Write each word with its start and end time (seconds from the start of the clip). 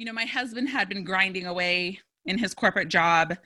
you 0.00 0.06
know, 0.06 0.14
my 0.14 0.24
husband 0.24 0.66
had 0.66 0.88
been 0.88 1.04
grinding 1.04 1.44
away 1.44 2.00
in 2.24 2.38
his 2.38 2.54
corporate 2.54 2.88
job 2.88 3.36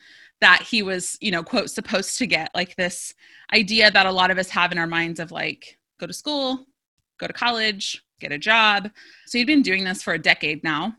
that 0.41 0.63
he 0.63 0.85
was, 0.85 1.19
you 1.21 1.33
know, 1.33 1.43
quote, 1.43 1.69
supposed 1.69 2.17
to 2.17 2.29
get 2.29 2.49
like 2.55 2.77
this 2.77 3.13
idea 3.53 3.91
that 3.91 4.07
a 4.07 4.13
lot 4.13 4.31
of 4.31 4.39
us 4.39 4.49
have 4.51 4.71
in 4.71 4.79
our 4.79 4.87
minds 4.87 5.19
of 5.19 5.33
like, 5.33 5.77
go 5.99 6.07
to 6.07 6.13
school, 6.13 6.65
go 7.19 7.27
to 7.27 7.33
college, 7.33 8.05
get 8.21 8.31
a 8.31 8.39
job. 8.39 8.89
So 9.27 9.37
he'd 9.37 9.49
been 9.49 9.63
doing 9.63 9.83
this 9.83 10.01
for 10.01 10.15
a 10.15 10.19
decade 10.19 10.63
now 10.63 10.95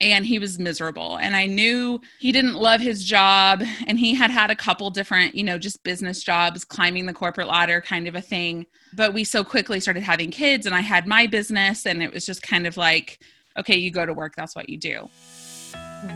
and 0.00 0.26
he 0.26 0.40
was 0.40 0.58
miserable 0.58 1.16
and 1.18 1.36
i 1.36 1.46
knew 1.46 2.00
he 2.18 2.32
didn't 2.32 2.54
love 2.54 2.80
his 2.80 3.04
job 3.04 3.62
and 3.86 4.00
he 4.00 4.14
had 4.14 4.32
had 4.32 4.50
a 4.50 4.56
couple 4.56 4.90
different 4.90 5.32
you 5.32 5.44
know 5.44 5.58
just 5.58 5.84
business 5.84 6.24
jobs 6.24 6.64
climbing 6.64 7.06
the 7.06 7.12
corporate 7.12 7.46
ladder 7.46 7.80
kind 7.80 8.08
of 8.08 8.16
a 8.16 8.20
thing 8.20 8.66
but 8.94 9.14
we 9.14 9.22
so 9.22 9.44
quickly 9.44 9.78
started 9.78 10.02
having 10.02 10.30
kids 10.30 10.66
and 10.66 10.74
i 10.74 10.80
had 10.80 11.06
my 11.06 11.24
business 11.26 11.86
and 11.86 12.02
it 12.02 12.12
was 12.12 12.26
just 12.26 12.42
kind 12.42 12.66
of 12.66 12.76
like 12.76 13.20
okay 13.58 13.76
you 13.76 13.90
go 13.90 14.06
to 14.06 14.12
work 14.12 14.34
that's 14.36 14.56
what 14.56 14.68
you 14.68 14.78
do 14.78 15.08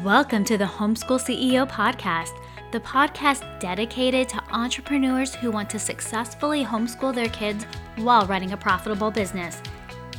welcome 0.02 0.44
to 0.44 0.58
the 0.58 0.64
homeschool 0.64 1.20
ceo 1.20 1.68
podcast 1.68 2.32
the 2.72 2.80
podcast 2.80 3.60
dedicated 3.60 4.28
to 4.28 4.42
entrepreneurs 4.50 5.34
who 5.34 5.50
want 5.50 5.70
to 5.70 5.78
successfully 5.78 6.64
homeschool 6.64 7.14
their 7.14 7.28
kids 7.28 7.64
while 7.96 8.26
running 8.26 8.52
a 8.52 8.56
profitable 8.56 9.10
business 9.10 9.62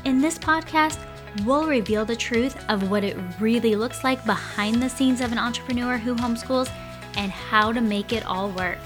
in 0.05 0.21
this 0.21 0.37
podcast 0.37 0.99
we'll 1.45 1.67
reveal 1.67 2.05
the 2.05 2.15
truth 2.15 2.63
of 2.69 2.89
what 2.89 3.03
it 3.03 3.17
really 3.39 3.75
looks 3.75 4.03
like 4.03 4.23
behind 4.25 4.81
the 4.81 4.89
scenes 4.89 5.21
of 5.21 5.31
an 5.31 5.37
entrepreneur 5.37 5.97
who 5.97 6.15
homeschools 6.15 6.71
and 7.17 7.31
how 7.31 7.71
to 7.71 7.81
make 7.81 8.13
it 8.13 8.25
all 8.25 8.49
work. 8.51 8.77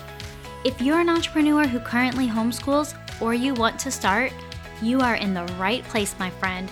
If 0.64 0.82
you're 0.82 1.00
an 1.00 1.10
entrepreneur 1.10 1.68
who 1.68 1.80
currently 1.80 2.28
homeschools 2.28 2.96
or 3.22 3.34
you 3.34 3.54
want 3.54 3.80
to 3.82 3.92
start, 3.92 4.34
you 4.82 5.00
are 5.02 5.16
in 5.16 5.34
the 5.34 5.46
right 5.58 5.84
place, 5.84 6.16
my 6.18 6.30
friend. 6.30 6.72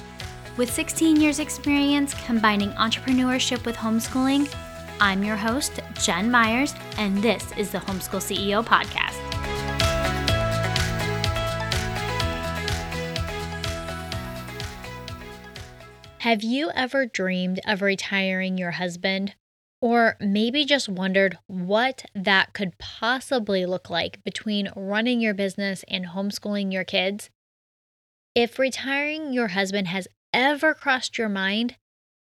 With 0.60 0.74
16 0.74 1.22
years' 1.22 1.40
experience 1.40 2.14
combining 2.26 2.72
entrepreneurship 2.72 3.66
with 3.66 3.78
homeschooling, 3.78 4.54
I'm 5.00 5.24
your 5.24 5.38
host, 5.38 5.80
Jen 6.02 6.30
Myers, 6.30 6.76
and 6.98 7.24
this 7.24 7.54
is 7.56 7.72
the 7.72 7.78
Homeschool 7.78 8.20
CEO 8.20 8.62
Podcast. 8.62 9.16
Have 16.18 16.44
you 16.44 16.72
ever 16.76 17.06
dreamed 17.06 17.62
of 17.66 17.82
retiring 17.82 18.58
your 18.58 18.72
husband? 18.72 19.36
Or 19.80 20.18
maybe 20.20 20.66
just 20.66 20.90
wondered 20.90 21.38
what 21.48 22.04
that 22.14 22.52
could 22.52 22.78
possibly 22.80 23.66
look 23.66 23.90
like 23.90 24.22
between 24.26 24.74
running 24.76 25.22
your 25.22 25.34
business 25.34 25.86
and 25.88 26.08
homeschooling 26.08 26.74
your 26.74 26.84
kids? 26.84 27.30
If 28.36 28.60
retiring 28.60 29.32
your 29.32 29.48
husband 29.50 29.88
has 29.88 30.08
ever 30.34 30.74
crossed 30.74 31.18
your 31.18 31.30
mind, 31.30 31.76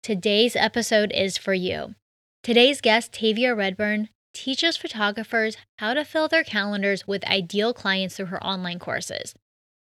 today's 0.03 0.55
episode 0.57 1.13
is 1.13 1.37
for 1.37 1.55
you. 1.55 1.95
Today's 2.43 2.81
guest, 2.81 3.13
Tavia 3.13 3.55
Redburn, 3.55 4.09
teaches 4.33 4.77
photographers 4.77 5.57
how 5.79 5.95
to 5.95 6.05
fill 6.05 6.29
their 6.29 6.45
calendars 6.45 7.07
with 7.07 7.25
ideal 7.25 7.73
clients 7.73 8.17
through 8.17 8.27
her 8.27 8.45
online 8.45 8.79
courses. 8.79 9.35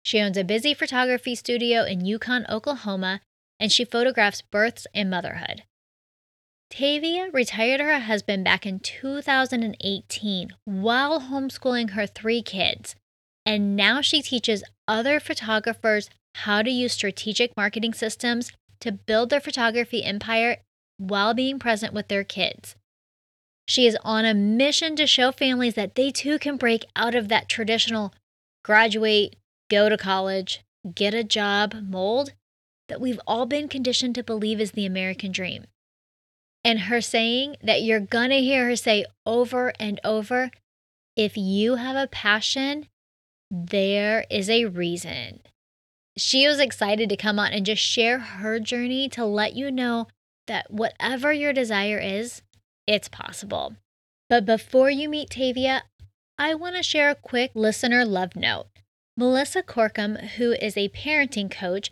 She 0.04 0.20
owns 0.20 0.38
a 0.38 0.44
busy 0.44 0.74
photography 0.74 1.36
studio 1.36 1.84
in 1.84 2.06
Yukon, 2.06 2.46
Oklahoma, 2.50 3.22
and 3.60 3.72
she 3.72 3.86
photographs 3.86 4.42
births 4.42 4.86
and 4.94 5.10
motherhood. 5.10 5.64
Tavia 6.70 7.30
retired 7.32 7.80
her 7.80 8.00
husband 8.00 8.44
back 8.44 8.66
in 8.66 8.80
2018 8.80 10.50
while 10.66 11.22
homeschooling 11.22 11.92
her 11.92 12.08
three 12.08 12.42
kids, 12.42 12.96
and 13.46 13.76
now 13.76 14.02
she 14.02 14.22
teaches 14.22 14.64
other 14.88 15.20
photographers 15.20 16.10
how 16.36 16.62
to 16.62 16.70
use 16.70 16.94
strategic 16.94 17.56
marketing 17.56 17.94
systems 17.94 18.52
to 18.80 18.92
build 18.92 19.30
their 19.30 19.42
photography 19.42 20.04
empire 20.04 20.58
while 20.98 21.34
being 21.34 21.60
present 21.60 21.94
with 21.94 22.08
their 22.08 22.24
kids. 22.24 22.76
She 23.68 23.88
is 23.88 23.98
on 24.04 24.26
a 24.26 24.34
mission 24.34 24.96
to 24.98 25.08
show 25.08 25.32
families 25.32 25.76
that 25.76 25.96
they 25.96 26.12
too 26.12 26.38
can 26.38 26.58
break 26.58 26.86
out 26.96 27.16
of 27.16 27.30
that 27.30 27.48
traditional 27.48 28.14
graduate, 28.64 29.36
go 29.70 29.90
to 29.90 29.98
college, 29.98 30.62
get 30.96 31.14
a 31.14 31.24
job 31.24 31.76
mold 31.88 32.34
that 32.90 33.00
we've 33.00 33.20
all 33.26 33.46
been 33.46 33.70
conditioned 33.70 34.16
to 34.16 34.24
believe 34.24 34.60
is 34.60 34.72
the 34.72 34.86
American 34.86 35.32
dream. 35.32 35.66
And 36.66 36.82
her 36.82 37.02
saying 37.02 37.58
that 37.62 37.82
you're 37.82 38.00
gonna 38.00 38.40
hear 38.40 38.68
her 38.68 38.76
say 38.76 39.06
over 39.26 39.74
and 39.80 40.00
over 40.04 40.52
if 41.16 41.38
you 41.38 41.76
have 41.76 41.96
a 41.96 42.08
passion, 42.08 42.88
there 43.56 44.26
is 44.32 44.50
a 44.50 44.66
reason. 44.66 45.42
She 46.18 46.48
was 46.48 46.60
excited 46.60 47.08
to 47.10 47.16
come 47.16 47.38
on 47.38 47.54
and 47.54 47.64
just 47.64 47.84
share 47.84 48.18
her 48.18 48.60
journey 48.60 49.08
to 49.10 49.24
let 49.26 49.56
you 49.56 49.70
know 49.70 50.08
that 50.48 50.72
whatever 50.72 51.32
your 51.32 51.54
desire 51.54 52.00
is, 52.00 52.42
it's 52.88 53.08
possible. 53.08 53.76
But 54.28 54.48
before 54.48 54.90
you 54.90 55.08
meet 55.08 55.30
Tavia, 55.30 55.84
I 56.40 56.56
want 56.56 56.78
to 56.78 56.84
share 56.84 57.12
a 57.12 57.16
quick 57.16 57.52
listener 57.54 58.06
love 58.06 58.36
note. 58.36 58.66
Melissa 59.16 59.62
Corkum, 59.62 60.20
who 60.32 60.54
is 60.54 60.76
a 60.76 60.90
parenting 60.90 61.52
coach, 61.52 61.92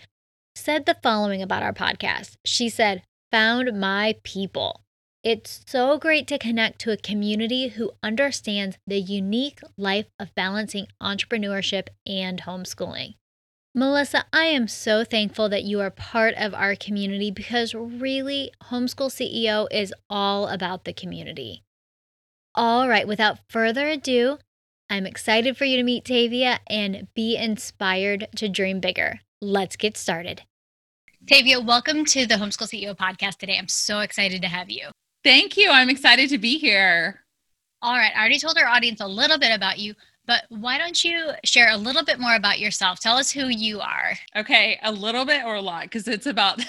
said 0.55 0.87
the 0.87 0.97
following 1.03 1.43
about 1.43 1.61
our 1.61 1.73
podcast. 1.73 2.37
She 2.43 2.69
said, 2.69 3.03
Found 3.31 3.79
my 3.79 4.15
people. 4.23 4.80
It's 5.23 5.61
so 5.67 5.99
great 5.99 6.25
to 6.29 6.39
connect 6.39 6.79
to 6.79 6.91
a 6.91 6.97
community 6.97 7.67
who 7.67 7.91
understands 8.01 8.79
the 8.87 8.99
unique 8.99 9.59
life 9.77 10.07
of 10.19 10.33
balancing 10.33 10.87
entrepreneurship 10.99 11.89
and 12.07 12.41
homeschooling. 12.41 13.13
Melissa, 13.75 14.25
I 14.33 14.45
am 14.45 14.67
so 14.67 15.03
thankful 15.03 15.47
that 15.49 15.63
you 15.63 15.79
are 15.79 15.91
part 15.91 16.33
of 16.37 16.55
our 16.55 16.75
community 16.75 17.29
because 17.29 17.75
really, 17.75 18.51
Homeschool 18.71 19.11
CEO 19.11 19.67
is 19.69 19.93
all 20.09 20.47
about 20.47 20.85
the 20.85 20.93
community. 20.93 21.61
All 22.55 22.89
right, 22.89 23.07
without 23.07 23.47
further 23.47 23.87
ado, 23.89 24.39
I'm 24.89 25.05
excited 25.05 25.55
for 25.55 25.65
you 25.65 25.77
to 25.77 25.83
meet 25.83 26.03
Tavia 26.03 26.61
and 26.67 27.07
be 27.13 27.37
inspired 27.37 28.27
to 28.37 28.49
dream 28.49 28.79
bigger. 28.79 29.19
Let's 29.39 29.75
get 29.75 29.97
started. 29.97 30.41
Tavia, 31.27 31.61
welcome 31.61 32.05
to 32.05 32.25
the 32.25 32.35
Homeschool 32.35 32.67
CEO 32.67 32.97
podcast 32.97 33.37
today. 33.37 33.59
I'm 33.59 33.67
so 33.67 33.99
excited 33.99 34.41
to 34.41 34.47
have 34.47 34.71
you. 34.71 34.89
Thank 35.23 35.55
you. 35.57 35.69
I'm 35.69 35.89
excited 35.89 36.29
to 36.29 36.37
be 36.37 36.57
here. 36.57 37.21
All 37.81 37.95
right. 37.95 38.11
I 38.15 38.19
already 38.19 38.39
told 38.39 38.57
our 38.57 38.67
audience 38.67 39.01
a 39.01 39.07
little 39.07 39.37
bit 39.37 39.53
about 39.53 39.79
you, 39.79 39.93
but 40.25 40.43
why 40.49 40.77
don't 40.77 41.03
you 41.03 41.31
share 41.43 41.71
a 41.71 41.77
little 41.77 42.03
bit 42.03 42.19
more 42.19 42.35
about 42.35 42.59
yourself? 42.59 42.99
Tell 42.99 43.17
us 43.17 43.31
who 43.31 43.47
you 43.47 43.79
are. 43.81 44.13
Okay. 44.35 44.79
A 44.83 44.91
little 44.91 45.25
bit 45.25 45.43
or 45.43 45.55
a 45.55 45.61
lot 45.61 45.83
because 45.83 46.07
it's 46.07 46.25
about. 46.25 46.63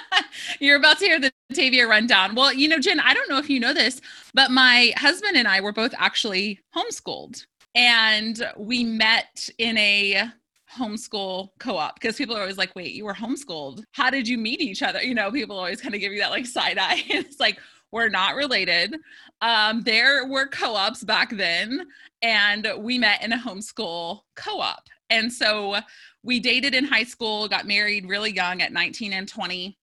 You're 0.60 0.76
about 0.76 0.98
to 0.98 1.06
hear 1.06 1.20
the 1.20 1.32
Tavia 1.52 1.86
rundown. 1.86 2.34
Well, 2.34 2.52
you 2.52 2.68
know, 2.68 2.78
Jen, 2.78 3.00
I 3.00 3.14
don't 3.14 3.28
know 3.28 3.38
if 3.38 3.48
you 3.48 3.60
know 3.60 3.72
this, 3.72 4.00
but 4.34 4.50
my 4.50 4.92
husband 4.96 5.36
and 5.36 5.48
I 5.48 5.60
were 5.60 5.72
both 5.72 5.94
actually 5.96 6.60
homeschooled. 6.76 7.46
And 7.74 8.46
we 8.56 8.84
met 8.84 9.48
in 9.58 9.76
a 9.78 10.30
homeschool 10.76 11.50
co-op 11.58 11.94
because 11.94 12.16
people 12.16 12.36
are 12.36 12.40
always 12.40 12.58
like 12.58 12.74
wait 12.74 12.92
you 12.92 13.04
were 13.04 13.14
homeschooled 13.14 13.84
how 13.92 14.10
did 14.10 14.26
you 14.26 14.36
meet 14.36 14.60
each 14.60 14.82
other 14.82 15.00
you 15.00 15.14
know 15.14 15.30
people 15.30 15.56
always 15.56 15.80
kind 15.80 15.94
of 15.94 16.00
give 16.00 16.12
you 16.12 16.18
that 16.18 16.30
like 16.30 16.44
side 16.44 16.76
eye 16.76 17.02
it's 17.08 17.38
like 17.40 17.58
we're 17.92 18.08
not 18.08 18.34
related 18.34 18.96
um, 19.40 19.82
there 19.82 20.26
were 20.26 20.46
co-ops 20.46 21.04
back 21.04 21.30
then 21.36 21.86
and 22.22 22.68
we 22.78 22.98
met 22.98 23.22
in 23.22 23.32
a 23.32 23.38
homeschool 23.38 24.20
co-op 24.34 24.82
and 25.10 25.32
so 25.32 25.76
we 26.22 26.40
dated 26.40 26.74
in 26.74 26.84
high 26.84 27.04
school 27.04 27.48
got 27.48 27.66
married 27.66 28.08
really 28.08 28.32
young 28.32 28.60
at 28.62 28.72
19 28.72 29.12
and 29.12 29.28
20 29.28 29.76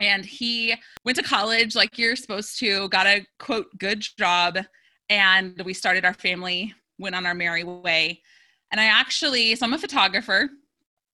and 0.00 0.24
he 0.24 0.74
went 1.04 1.16
to 1.16 1.22
college 1.22 1.74
like 1.74 1.98
you're 1.98 2.16
supposed 2.16 2.58
to 2.58 2.88
got 2.88 3.06
a 3.06 3.24
quote 3.38 3.66
good 3.78 4.00
job 4.18 4.58
and 5.08 5.60
we 5.64 5.74
started 5.74 6.04
our 6.04 6.14
family 6.14 6.74
went 6.98 7.14
on 7.14 7.26
our 7.26 7.34
merry 7.34 7.64
way 7.64 8.20
and 8.70 8.80
I 8.80 8.84
actually, 8.84 9.54
so 9.56 9.66
I'm 9.66 9.72
a 9.72 9.78
photographer. 9.78 10.48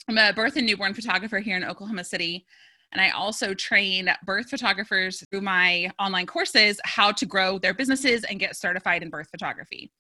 I'm 0.08 0.18
a 0.18 0.32
birth 0.32 0.56
and 0.56 0.66
newborn 0.66 0.94
photographer 0.94 1.38
here 1.38 1.56
in 1.56 1.64
Oklahoma 1.64 2.04
City. 2.04 2.46
And 2.92 3.00
I 3.00 3.10
also 3.10 3.52
train 3.54 4.10
birth 4.24 4.48
photographers 4.48 5.22
through 5.30 5.42
my 5.42 5.90
online 5.98 6.26
courses 6.26 6.80
how 6.84 7.12
to 7.12 7.26
grow 7.26 7.58
their 7.58 7.74
businesses 7.74 8.24
and 8.24 8.40
get 8.40 8.56
certified 8.56 9.02
in 9.02 9.10
birth 9.10 9.28
photography. 9.30 9.90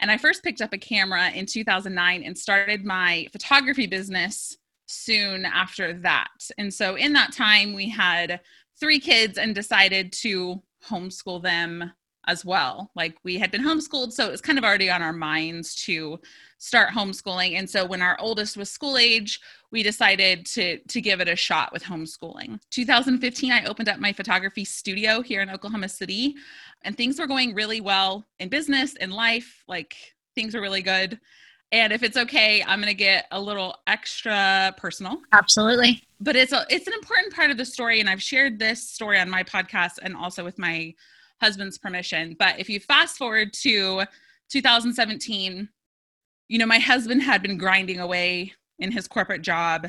And 0.00 0.10
I 0.10 0.18
first 0.18 0.42
picked 0.42 0.60
up 0.60 0.72
a 0.72 0.78
camera 0.78 1.30
in 1.30 1.46
2009 1.46 2.22
and 2.22 2.36
started 2.36 2.84
my 2.84 3.26
photography 3.32 3.86
business 3.86 4.56
soon 4.86 5.44
after 5.44 5.94
that. 6.00 6.28
And 6.58 6.72
so 6.72 6.96
in 6.96 7.12
that 7.14 7.32
time, 7.32 7.72
we 7.72 7.88
had 7.88 8.40
three 8.78 9.00
kids 9.00 9.38
and 9.38 9.54
decided 9.54 10.12
to 10.12 10.62
homeschool 10.86 11.42
them 11.42 11.92
as 12.26 12.44
well. 12.44 12.90
Like 12.94 13.16
we 13.24 13.38
had 13.38 13.50
been 13.50 13.62
homeschooled, 13.62 14.12
so 14.12 14.26
it 14.26 14.30
was 14.30 14.40
kind 14.40 14.58
of 14.58 14.64
already 14.64 14.90
on 14.90 15.02
our 15.02 15.12
minds 15.12 15.74
to 15.84 16.18
start 16.58 16.90
homeschooling. 16.90 17.58
And 17.58 17.68
so 17.68 17.84
when 17.84 18.02
our 18.02 18.16
oldest 18.20 18.56
was 18.56 18.70
school 18.70 18.98
age, 18.98 19.40
we 19.70 19.82
decided 19.82 20.46
to 20.46 20.78
to 20.78 21.00
give 21.00 21.20
it 21.20 21.28
a 21.28 21.36
shot 21.36 21.72
with 21.72 21.84
homeschooling. 21.84 22.58
2015 22.70 23.52
I 23.52 23.64
opened 23.64 23.88
up 23.88 23.98
my 23.98 24.12
photography 24.12 24.64
studio 24.64 25.22
here 25.22 25.42
in 25.42 25.50
Oklahoma 25.50 25.88
City 25.88 26.34
and 26.82 26.96
things 26.96 27.18
were 27.18 27.26
going 27.26 27.54
really 27.54 27.80
well 27.80 28.26
in 28.38 28.48
business 28.48 28.94
in 28.96 29.10
life, 29.10 29.62
like 29.68 29.96
things 30.34 30.54
were 30.54 30.60
really 30.60 30.82
good. 30.82 31.18
And 31.72 31.92
if 31.92 32.04
it's 32.04 32.16
okay, 32.16 32.62
I'm 32.62 32.80
going 32.80 32.92
to 32.92 32.94
get 32.94 33.26
a 33.32 33.40
little 33.40 33.74
extra 33.88 34.72
personal. 34.76 35.20
Absolutely. 35.32 36.00
But 36.20 36.36
it's 36.36 36.52
a, 36.52 36.64
it's 36.70 36.86
an 36.86 36.92
important 36.92 37.34
part 37.34 37.50
of 37.50 37.56
the 37.56 37.64
story 37.64 37.98
and 37.98 38.08
I've 38.08 38.22
shared 38.22 38.58
this 38.58 38.88
story 38.88 39.18
on 39.18 39.28
my 39.28 39.42
podcast 39.42 39.98
and 40.00 40.16
also 40.16 40.44
with 40.44 40.58
my 40.58 40.94
husband's 41.40 41.78
permission. 41.78 42.36
But 42.38 42.58
if 42.58 42.68
you 42.68 42.80
fast 42.80 43.16
forward 43.16 43.52
to 43.54 44.04
2017, 44.50 45.68
you 46.48 46.58
know, 46.58 46.66
my 46.66 46.78
husband 46.78 47.22
had 47.22 47.42
been 47.42 47.58
grinding 47.58 48.00
away 48.00 48.52
in 48.78 48.92
his 48.92 49.08
corporate 49.08 49.42
job 49.42 49.88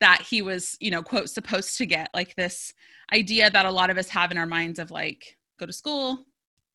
that 0.00 0.22
he 0.28 0.42
was, 0.42 0.76
you 0.80 0.90
know, 0.90 1.02
quote, 1.02 1.30
supposed 1.30 1.76
to 1.78 1.86
get 1.86 2.10
like 2.14 2.34
this 2.36 2.72
idea 3.12 3.50
that 3.50 3.66
a 3.66 3.70
lot 3.70 3.90
of 3.90 3.98
us 3.98 4.08
have 4.08 4.30
in 4.30 4.38
our 4.38 4.46
minds 4.46 4.78
of 4.78 4.90
like, 4.90 5.36
go 5.58 5.66
to 5.66 5.72
school, 5.72 6.26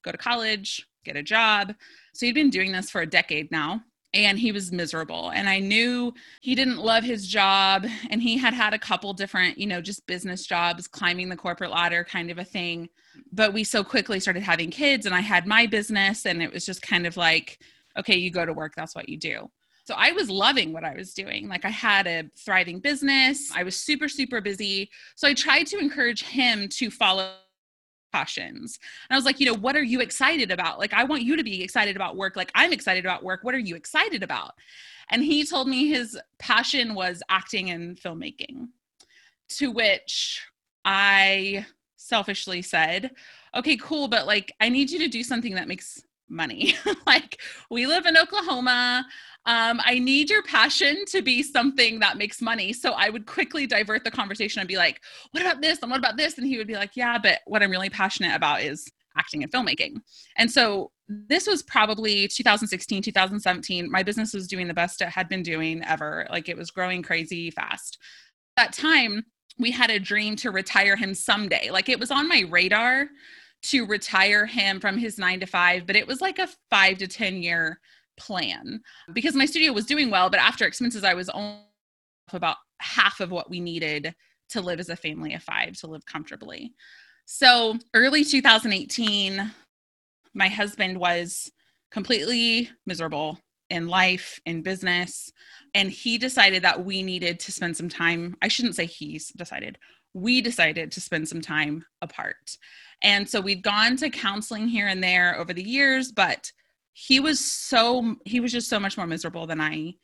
go 0.03 0.12
to 0.12 0.18
college, 0.18 0.88
get 1.06 1.15
a 1.15 1.24
job. 1.24 1.74
So 2.13 2.25
he'd 2.25 2.35
been 2.35 2.50
doing 2.50 2.71
this 2.71 2.89
for 2.89 3.01
a 3.01 3.06
decade 3.06 3.51
now 3.51 3.83
and 4.13 4.38
he 4.38 4.52
was 4.52 4.72
miserable 4.72 5.30
and 5.31 5.48
i 5.48 5.60
knew 5.60 6.13
he 6.42 6.56
didn't 6.56 6.78
love 6.78 7.04
his 7.04 7.28
job 7.28 7.86
and 8.10 8.22
he 8.22 8.38
had 8.38 8.54
had 8.54 8.74
a 8.74 8.80
couple 8.80 9.13
different 9.13 9.58
you 9.58 9.68
know 9.68 9.81
just 9.81 10.06
business 10.08 10.46
jobs 10.46 10.88
climbing 10.88 11.30
the 11.30 11.36
corporate 11.36 11.72
ladder 11.72 12.04
kind 12.04 12.30
of 12.30 12.38
a 12.38 12.44
thing 12.44 12.90
but 13.31 13.54
we 13.54 13.63
so 13.63 13.84
quickly 13.84 14.19
started 14.19 14.44
having 14.44 14.69
kids 14.69 15.06
and 15.06 15.16
i 15.16 15.22
had 15.22 15.48
my 15.48 15.66
business 15.66 16.25
and 16.25 16.42
it 16.42 16.52
was 16.52 16.66
just 16.66 16.81
kind 16.81 17.06
of 17.08 17.18
like 17.18 17.60
okay 17.98 18.16
you 18.16 18.31
go 18.31 18.46
to 18.46 18.54
work 18.54 18.74
that's 18.75 18.96
what 18.96 19.10
you 19.10 19.18
do 19.18 19.50
so 19.84 19.96
I 19.98 20.12
was 20.12 20.30
loving 20.30 20.74
what 20.74 20.84
I 20.84 20.94
was 20.96 21.13
doing. 21.13 21.48
Like 21.48 21.66
I 21.66 21.69
had 21.69 22.06
a 22.06 22.30
thriving 22.38 22.80
business. 22.80 23.52
I 23.54 23.63
was 23.63 23.75
super, 23.75 24.08
super 24.08 24.40
busy. 24.40 24.90
So 25.16 25.28
I 25.28 25.34
tried 25.34 25.66
to 25.68 25.80
encourage 25.80 26.24
him 26.24 26.69
to 26.69 26.92
follow 26.92 27.31
passions. 28.12 28.80
And 29.10 29.16
I 29.16 29.18
was 29.18 29.25
like, 29.25 29.40
you 29.40 29.46
know, 29.46 29.56
what 29.58 29.75
are 29.75 29.84
you 29.84 30.02
excited 30.02 30.52
about? 30.52 30.80
Like, 30.80 30.94
I 30.94 31.04
want 31.04 31.24
you 31.24 31.36
to 31.36 31.44
be 31.44 31.63
excited 31.63 31.96
about 31.96 32.18
work. 32.18 32.36
Like, 32.36 32.52
I'm 32.56 32.74
excited 32.74 33.06
about 33.06 33.24
work. 33.24 33.44
What 33.44 33.56
are 33.56 33.60
you 33.60 33.75
excited 33.75 34.24
about? 34.24 34.54
And 35.10 35.24
he 35.24 35.46
told 35.46 35.68
me 35.68 35.90
his 35.90 36.18
passion 36.40 36.94
was 36.96 37.22
acting 37.30 37.69
and 37.69 37.98
filmmaking, 37.98 38.69
to 39.58 39.72
which 39.72 40.42
I 40.86 41.66
selfishly 41.98 42.62
said, 42.62 43.12
okay, 43.56 43.78
cool, 43.78 44.08
but 44.08 44.25
like, 44.25 44.54
I 44.60 44.69
need 44.69 44.90
you 44.90 45.00
to 45.00 45.08
do 45.08 45.24
something 45.24 45.56
that 45.56 45.68
makes 45.68 46.02
money. 46.31 46.75
like, 47.06 47.39
we 47.69 47.86
live 47.86 48.06
in 48.06 48.18
Oklahoma 48.18 49.06
um, 49.45 49.81
I 49.83 49.98
need 49.98 50.30
your 50.30 50.44
passion 50.44 51.04
to 51.07 51.22
be 51.22 51.42
something 51.42 52.00
that 52.00 52.18
makes 52.18 52.42
money. 52.42 52.74
So 52.74 52.92
I 52.92 53.10
would 53.10 53.25
quickly 53.25 53.66
divert 53.66 54.04
the 54.04 54.12
conversation 54.12 54.60
and 54.60 54.68
be 54.68 54.78
like, 54.78 55.01
what 55.31 55.42
about 55.42 55.62
this? 55.62 55.80
And 55.81 55.89
what 55.89 56.00
about 56.00 56.18
this? 56.18 56.38
And 56.38 56.45
he 56.45 56.57
would 56.57 56.68
be 56.68 56.75
like, 56.75 56.92
yeah, 56.95 57.18
but 57.18 57.39
what 57.48 57.63
I'm 57.63 57.72
really 57.72 57.89
passionate 57.89 58.36
about 58.36 58.62
is 58.62 58.88
acting 59.18 59.42
and 59.42 59.51
filmmaking. 59.51 60.01
And 60.38 60.50
so 60.50 60.92
this 61.07 61.48
was 61.48 61.63
probably 61.63 62.28
2016, 62.28 63.01
2017. 63.01 63.92
My 63.92 64.04
business 64.04 64.34
was 64.34 64.48
doing 64.48 64.68
the 64.68 64.74
best 64.75 65.01
it 65.01 65.10
had 65.10 65.27
been 65.27 65.44
doing 65.44 65.84
ever. 65.86 66.27
Like 66.30 66.48
it 66.48 66.56
was 66.56 66.69
growing 66.69 67.01
crazy 67.01 67.50
fast. 67.50 67.98
At 68.57 68.66
that 68.66 68.74
time, 68.74 69.25
we 69.57 69.72
had 69.72 69.89
a 69.89 70.00
dream 70.00 70.36
to 70.38 70.51
retire 70.51 70.95
him 70.95 71.16
someday. 71.16 71.72
Like 71.72 71.89
it 71.89 72.00
was 72.00 72.12
on 72.12 72.27
my 72.27 72.45
radar 72.48 73.07
to 73.63 73.86
retire 73.86 74.46
him 74.46 74.80
from 74.80 74.98
his 74.98 75.18
nine 75.18 75.40
to 75.40 75.46
five, 75.46 75.86
but 75.86 75.96
it 75.96 76.08
was 76.08 76.22
like 76.22 76.40
a 76.40 76.50
five 76.69 76.98
to 77.00 77.08
10 77.08 77.44
year 77.44 77.80
plan 78.18 78.81
because 79.13 79.36
my 79.36 79.46
studio 79.46 79.72
was 79.72 79.86
doing 79.86 80.10
well, 80.10 80.30
but 80.30 80.40
after 80.40 80.66
expenses, 80.66 81.04
I 81.04 81.13
was 81.13 81.30
only 81.30 81.62
about 82.31 82.58
half 82.80 83.19
of 83.19 83.31
what 83.31 83.50
we 83.50 83.60
needed 83.60 84.16
to 84.50 84.62
live 84.62 84.80
as 84.80 84.90
a 84.90 84.96
family 84.96 85.34
of 85.34 85.44
five 85.44 85.74
to 85.78 85.88
live 85.88 86.06
comfortably. 86.06 86.74
So 87.25 87.78
early 87.94 88.24
2018, 88.24 89.52
my 90.34 90.48
husband 90.48 90.98
was 90.98 91.52
completely 91.92 92.69
miserable 92.86 93.40
in 93.69 93.88
life, 93.88 94.40
in 94.46 94.62
business, 94.62 95.31
and 95.74 95.90
he 95.90 96.18
decided 96.18 96.63
that 96.63 96.84
we 96.84 97.04
needed 97.04 97.40
to 97.40 97.52
spend 97.52 97.78
some 97.78 97.90
time. 97.90 98.36
I 98.42 98.50
shouldn't 98.50 98.75
say 98.75 98.86
he's 98.86 99.30
decided. 99.30 99.78
We 100.13 100.42
decided 100.42 100.92
to 100.92 101.02
spend 101.02 101.30
some 101.30 101.42
time 101.42 101.86
apart. 102.02 102.58
And 103.01 103.27
so 103.27 103.42
we'd 103.42 103.63
gone 103.63 103.95
to 103.98 104.09
counseling 104.09 104.68
here 104.68 104.88
and 104.88 105.03
there 105.03 105.38
over 105.38 105.53
the 105.53 105.63
years, 105.63 106.12
but 106.12 106.51
he 106.94 107.19
was 107.19 107.39
so 107.39 108.15
he 108.25 108.39
was 108.39 108.51
just 108.51 108.69
so 108.69 108.80
much 108.80 108.98
more 108.98 109.07
miserable 109.07 109.48
than 109.48 109.62
I 109.62 109.95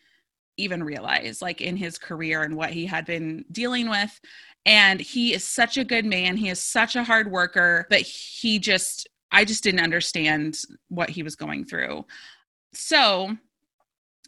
even 0.58 0.84
realized 0.84 1.42
like 1.42 1.62
in 1.62 1.78
his 1.78 1.98
career 1.98 2.42
and 2.42 2.56
what 2.56 2.72
he 2.72 2.86
had 2.86 3.06
been 3.06 3.46
dealing 3.52 3.90
with. 3.90 4.20
And 4.66 5.00
he 5.00 5.34
is 5.34 5.44
such 5.44 5.78
a 5.78 5.84
good 5.84 6.06
man. 6.06 6.36
He 6.36 6.50
is 6.50 6.62
such 6.62 6.96
a 6.96 7.04
hard 7.04 7.32
worker 7.32 7.86
but 7.90 8.02
he 8.02 8.60
just 8.60 9.08
I 9.32 9.44
just 9.46 9.64
didn't 9.64 9.82
understand 9.82 10.58
what 10.88 11.10
he 11.10 11.22
was 11.22 11.36
going 11.36 11.66
through. 11.66 12.06
So 12.74 13.36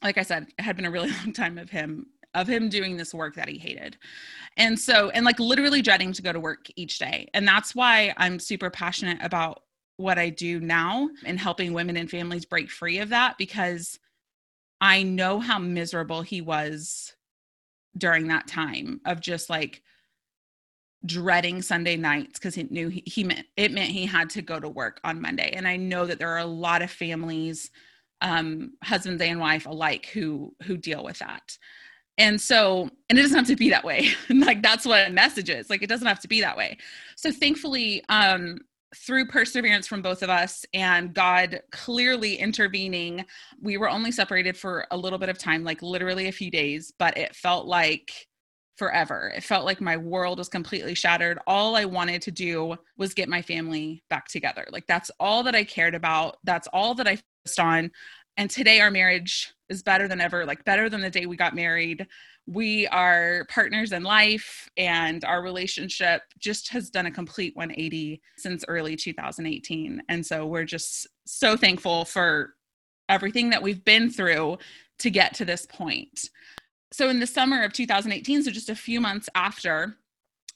like 0.03 0.17
I 0.17 0.23
said 0.23 0.47
it 0.57 0.61
had 0.61 0.75
been 0.75 0.85
a 0.85 0.91
really 0.91 1.11
long 1.23 1.33
time 1.33 1.57
of 1.57 1.69
him 1.69 2.07
of 2.33 2.47
him 2.47 2.69
doing 2.69 2.97
this 2.97 3.13
work 3.13 3.35
that 3.35 3.49
he 3.49 3.57
hated. 3.57 3.97
And 4.57 4.77
so, 4.77 5.09
and 5.09 5.25
like 5.25 5.39
literally 5.39 5.81
dreading 5.81 6.13
to 6.13 6.21
go 6.21 6.31
to 6.31 6.39
work 6.39 6.67
each 6.75 6.99
day. 6.99 7.27
And 7.33 7.47
that's 7.47 7.73
why 7.73 8.13
I'm 8.17 8.39
super 8.39 8.69
passionate 8.69 9.19
about 9.21 9.63
what 9.97 10.17
I 10.17 10.29
do 10.29 10.59
now 10.59 11.09
and 11.25 11.39
helping 11.39 11.73
women 11.73 11.97
and 11.97 12.09
families 12.09 12.45
break 12.45 12.69
free 12.69 12.99
of 12.99 13.09
that 13.09 13.37
because 13.37 13.99
I 14.79 15.03
know 15.03 15.39
how 15.39 15.59
miserable 15.59 16.21
he 16.21 16.39
was 16.41 17.13
during 17.97 18.27
that 18.27 18.47
time 18.47 19.01
of 19.05 19.19
just 19.19 19.49
like 19.49 19.81
dreading 21.05 21.61
Sunday 21.61 21.97
nights 21.97 22.39
because 22.39 22.55
he 22.55 22.63
knew 22.63 22.89
he, 22.89 23.03
he, 23.05 23.23
meant 23.23 23.45
it 23.57 23.71
meant 23.71 23.89
he 23.89 24.05
had 24.05 24.29
to 24.31 24.41
go 24.41 24.59
to 24.59 24.69
work 24.69 24.99
on 25.03 25.21
Monday. 25.21 25.51
And 25.53 25.67
I 25.67 25.77
know 25.77 26.05
that 26.05 26.19
there 26.19 26.29
are 26.29 26.39
a 26.39 26.45
lot 26.45 26.81
of 26.81 26.91
families, 26.91 27.71
um, 28.21 28.73
husbands 28.83 29.21
and 29.21 29.39
wife 29.39 29.65
alike, 29.65 30.07
who 30.07 30.55
who 30.63 30.77
deal 30.77 31.03
with 31.03 31.19
that. 31.19 31.57
And 32.19 32.39
so, 32.39 32.89
and 33.09 33.17
it 33.17 33.21
doesn't 33.21 33.37
have 33.37 33.47
to 33.47 33.55
be 33.55 33.69
that 33.69 33.83
way. 33.83 34.09
like 34.29 34.61
that's 34.61 34.85
what 34.85 35.07
a 35.07 35.11
message 35.11 35.49
is. 35.49 35.69
Like 35.69 35.81
it 35.81 35.87
doesn't 35.87 36.07
have 36.07 36.19
to 36.19 36.27
be 36.27 36.41
that 36.41 36.57
way. 36.57 36.77
So 37.15 37.31
thankfully, 37.31 38.03
um, 38.09 38.59
through 38.95 39.27
perseverance 39.27 39.87
from 39.87 40.01
both 40.01 40.21
of 40.23 40.29
us 40.29 40.65
and 40.73 41.13
God 41.13 41.61
clearly 41.71 42.35
intervening, 42.35 43.25
we 43.61 43.77
were 43.77 43.89
only 43.89 44.11
separated 44.11 44.57
for 44.57 44.85
a 44.91 44.97
little 44.97 45.19
bit 45.19 45.29
of 45.29 45.37
time, 45.37 45.63
like 45.63 45.81
literally 45.81 46.27
a 46.27 46.31
few 46.31 46.51
days, 46.51 46.91
but 46.97 47.17
it 47.17 47.35
felt 47.35 47.67
like 47.67 48.27
forever. 48.77 49.31
It 49.35 49.43
felt 49.43 49.65
like 49.65 49.81
my 49.81 49.97
world 49.97 50.39
was 50.39 50.49
completely 50.49 50.95
shattered. 50.95 51.37
All 51.45 51.75
I 51.75 51.85
wanted 51.85 52.21
to 52.23 52.31
do 52.31 52.75
was 52.97 53.13
get 53.13 53.29
my 53.29 53.41
family 53.41 54.03
back 54.09 54.27
together. 54.27 54.65
Like 54.71 54.87
that's 54.87 55.11
all 55.19 55.43
that 55.43 55.55
I 55.55 55.65
cared 55.65 55.95
about. 55.95 56.37
That's 56.43 56.67
all 56.73 56.95
that 56.95 57.07
I 57.07 57.17
focused 57.17 57.59
on. 57.59 57.91
And 58.39 58.49
today 58.49 58.79
our 58.79 58.89
marriage 58.89 59.53
is 59.67 59.83
better 59.83 60.07
than 60.07 60.21
ever, 60.21 60.45
like 60.45 60.63
better 60.63 60.87
than 60.87 61.01
the 61.01 61.09
day 61.09 61.25
we 61.25 61.35
got 61.35 61.53
married. 61.53 62.07
We 62.47 62.87
are 62.87 63.45
partners 63.49 63.91
in 63.91 64.03
life 64.03 64.69
and 64.77 65.25
our 65.25 65.41
relationship 65.41 66.21
just 66.39 66.69
has 66.69 66.89
done 66.89 67.05
a 67.05 67.11
complete 67.11 67.53
180 67.57 68.21
since 68.37 68.63
early 68.69 68.95
2018 68.95 70.03
and 70.07 70.25
so 70.25 70.45
we're 70.45 70.63
just 70.63 71.05
so 71.25 71.57
thankful 71.57 72.05
for 72.05 72.55
everything 73.09 73.49
that 73.49 73.61
we've 73.61 73.83
been 73.83 74.09
through 74.09 74.57
to 74.99 75.09
get 75.09 75.33
to 75.33 75.43
this 75.43 75.65
point. 75.65 76.29
So 76.93 77.09
in 77.09 77.19
the 77.19 77.27
summer 77.27 77.61
of 77.63 77.73
2018 77.73 78.43
so 78.43 78.51
just 78.51 78.69
a 78.69 78.75
few 78.75 79.01
months 79.01 79.27
after 79.35 79.97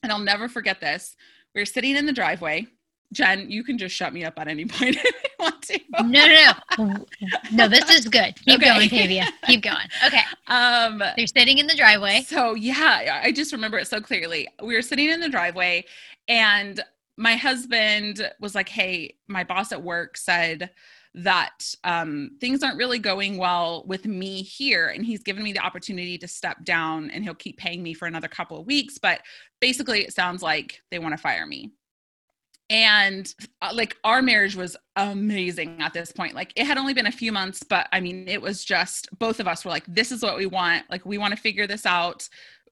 and 0.02 0.12
i'll 0.12 0.20
never 0.20 0.48
forget 0.48 0.80
this 0.80 1.18
we 1.54 1.62
were 1.62 1.66
sitting 1.66 1.98
in 1.98 2.06
the 2.06 2.14
driveway 2.14 2.66
Jen, 3.14 3.50
you 3.50 3.64
can 3.64 3.78
just 3.78 3.96
shut 3.96 4.14
me 4.14 4.26
up 4.26 4.38
at 4.38 4.48
any 4.48 4.66
point 4.66 4.98
if 4.98 5.04
you 5.04 5.30
want 5.40 5.62
to. 5.64 5.80
no, 6.02 6.28
no, 6.28 6.52
no. 6.78 7.06
No, 7.52 7.68
this 7.68 7.90
is 7.90 8.08
good. 8.08 8.36
Keep 8.46 8.62
okay. 8.62 8.66
going, 8.66 8.90
Tavia. 8.90 9.28
Keep 9.46 9.64
going. 9.64 9.88
Okay. 10.06 10.22
Um, 10.48 11.02
they're 11.16 11.28
sitting 11.28 11.60
in 11.60 11.68
the 11.68 11.76
driveway. 11.76 12.24
So 12.28 12.56
yeah, 12.56 13.22
I 13.24 13.32
just 13.32 13.54
remember 13.54 13.78
it 13.78 13.88
so 13.88 14.02
clearly. 14.02 14.48
We 14.62 14.76
were 14.76 14.82
sitting 14.82 15.10
in 15.10 15.20
the 15.20 15.30
driveway 15.30 15.86
and 16.28 16.84
my 17.16 17.36
husband 17.36 18.30
was 18.40 18.56
like, 18.56 18.70
Hey, 18.70 19.16
my 19.28 19.44
boss 19.44 19.72
at 19.72 19.82
work 19.82 20.18
said 20.18 20.72
that 21.16 21.76
um, 21.84 22.32
things 22.42 22.64
aren't 22.64 22.78
really 22.78 22.98
going 22.98 23.38
well 23.38 23.84
with 23.86 24.06
me 24.06 24.42
here. 24.42 24.88
And 24.88 25.06
he's 25.06 25.22
given 25.22 25.44
me 25.44 25.54
the 25.54 25.60
opportunity 25.60 26.18
to 26.18 26.28
step 26.28 26.64
down 26.64 27.12
and 27.12 27.24
he'll 27.24 27.36
keep 27.36 27.58
paying 27.58 27.84
me 27.84 27.94
for 27.94 28.08
another 28.08 28.28
couple 28.28 28.60
of 28.60 28.66
weeks. 28.66 28.98
But 28.98 29.22
basically, 29.62 30.02
it 30.02 30.14
sounds 30.14 30.42
like 30.42 30.82
they 30.90 30.98
want 30.98 31.14
to 31.14 31.22
fire 31.22 31.46
me 31.46 31.72
and 32.70 33.34
uh, 33.62 33.72
like 33.74 33.98
our 34.04 34.22
marriage 34.22 34.56
was 34.56 34.76
amazing 34.96 35.82
at 35.82 35.94
this 35.94 36.12
point. 36.12 36.36
Like 36.36 36.54
it 36.56 36.66
had 36.66 36.78
only 36.78 36.94
been 36.94 37.08
a 37.08 37.12
few 37.12 37.32
months 37.32 37.64
but 37.64 37.88
i 37.92 38.00
mean 38.00 38.28
it 38.28 38.42
was 38.42 38.64
just 38.64 39.08
both 39.20 39.40
of 39.40 39.48
us 39.48 39.66
were 39.66 39.72
like 39.72 39.86
this 39.88 40.12
is 40.12 40.24
what 40.24 40.38
we 40.38 40.46
want. 40.46 40.84
Like 40.90 41.06
we 41.06 41.18
want 41.18 41.36
to 41.36 41.40
figure 41.40 41.68
this 41.68 41.86
out. 41.86 42.28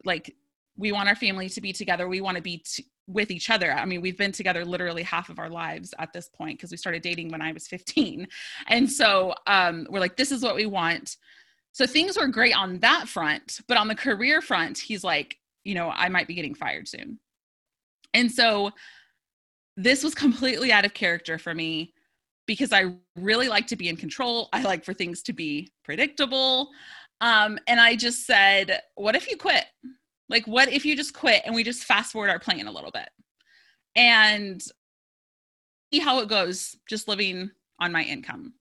Like 0.05 0.35
we 0.77 0.91
want 0.91 1.09
our 1.09 1.15
family 1.15 1.49
to 1.49 1.61
be 1.61 1.73
together. 1.73 2.07
We 2.07 2.21
want 2.21 2.37
to 2.37 2.43
be 2.43 2.59
t- 2.59 2.87
with 3.07 3.31
each 3.31 3.49
other. 3.49 3.71
I 3.71 3.85
mean 3.85 4.01
we've 4.01 4.17
been 4.17 4.31
together 4.31 4.63
literally 4.63 5.03
half 5.03 5.29
of 5.29 5.39
our 5.39 5.49
lives 5.49 5.93
at 5.99 6.13
this 6.13 6.29
point 6.29 6.57
because 6.57 6.71
we 6.71 6.77
started 6.77 7.01
dating 7.01 7.29
when 7.29 7.41
i 7.41 7.51
was 7.51 7.67
15 7.67 8.27
and 8.67 8.89
so 8.89 9.33
um, 9.47 9.85
we're 9.89 9.99
like 9.99 10.15
this 10.15 10.31
is 10.31 10.43
what 10.43 10.55
we 10.55 10.65
want. 10.65 11.17
So 11.73 11.85
things 11.85 12.17
were 12.17 12.27
great 12.27 12.55
on 12.55 12.79
that 12.79 13.07
front 13.07 13.59
but 13.67 13.77
on 13.77 13.87
the 13.87 13.95
career 13.95 14.41
front 14.41 14.77
he's 14.77 15.03
like 15.03 15.37
you 15.63 15.75
know 15.75 15.89
i 15.89 16.09
might 16.09 16.27
be 16.27 16.33
getting 16.33 16.55
fired 16.55 16.87
soon. 16.87 17.19
And 18.13 18.31
so 18.31 18.71
this 19.77 20.03
was 20.03 20.13
completely 20.15 20.71
out 20.71 20.85
of 20.85 20.93
character 20.93 21.37
for 21.37 21.53
me 21.53 21.93
because 22.47 22.73
I 22.73 22.93
really 23.15 23.47
like 23.47 23.67
to 23.67 23.75
be 23.75 23.87
in 23.87 23.95
control. 23.95 24.49
I 24.51 24.61
like 24.63 24.83
for 24.83 24.93
things 24.93 25.21
to 25.23 25.33
be 25.33 25.71
predictable. 25.83 26.69
Um, 27.21 27.59
and 27.67 27.79
I 27.79 27.95
just 27.95 28.25
said, 28.25 28.81
what 28.95 29.15
if 29.15 29.29
you 29.29 29.37
quit? 29.37 29.65
Like, 30.27 30.45
what 30.47 30.71
if 30.71 30.85
you 30.85 30.95
just 30.95 31.13
quit 31.13 31.43
and 31.45 31.53
we 31.53 31.63
just 31.63 31.83
fast 31.83 32.11
forward 32.11 32.29
our 32.29 32.39
plan 32.39 32.67
a 32.67 32.71
little 32.71 32.91
bit 32.91 33.09
and 33.95 34.61
see 35.93 35.99
how 35.99 36.19
it 36.19 36.29
goes 36.29 36.75
just 36.89 37.07
living 37.07 37.51
on 37.79 37.91
my 37.91 38.03
income? 38.03 38.53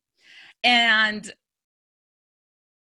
And 0.62 1.32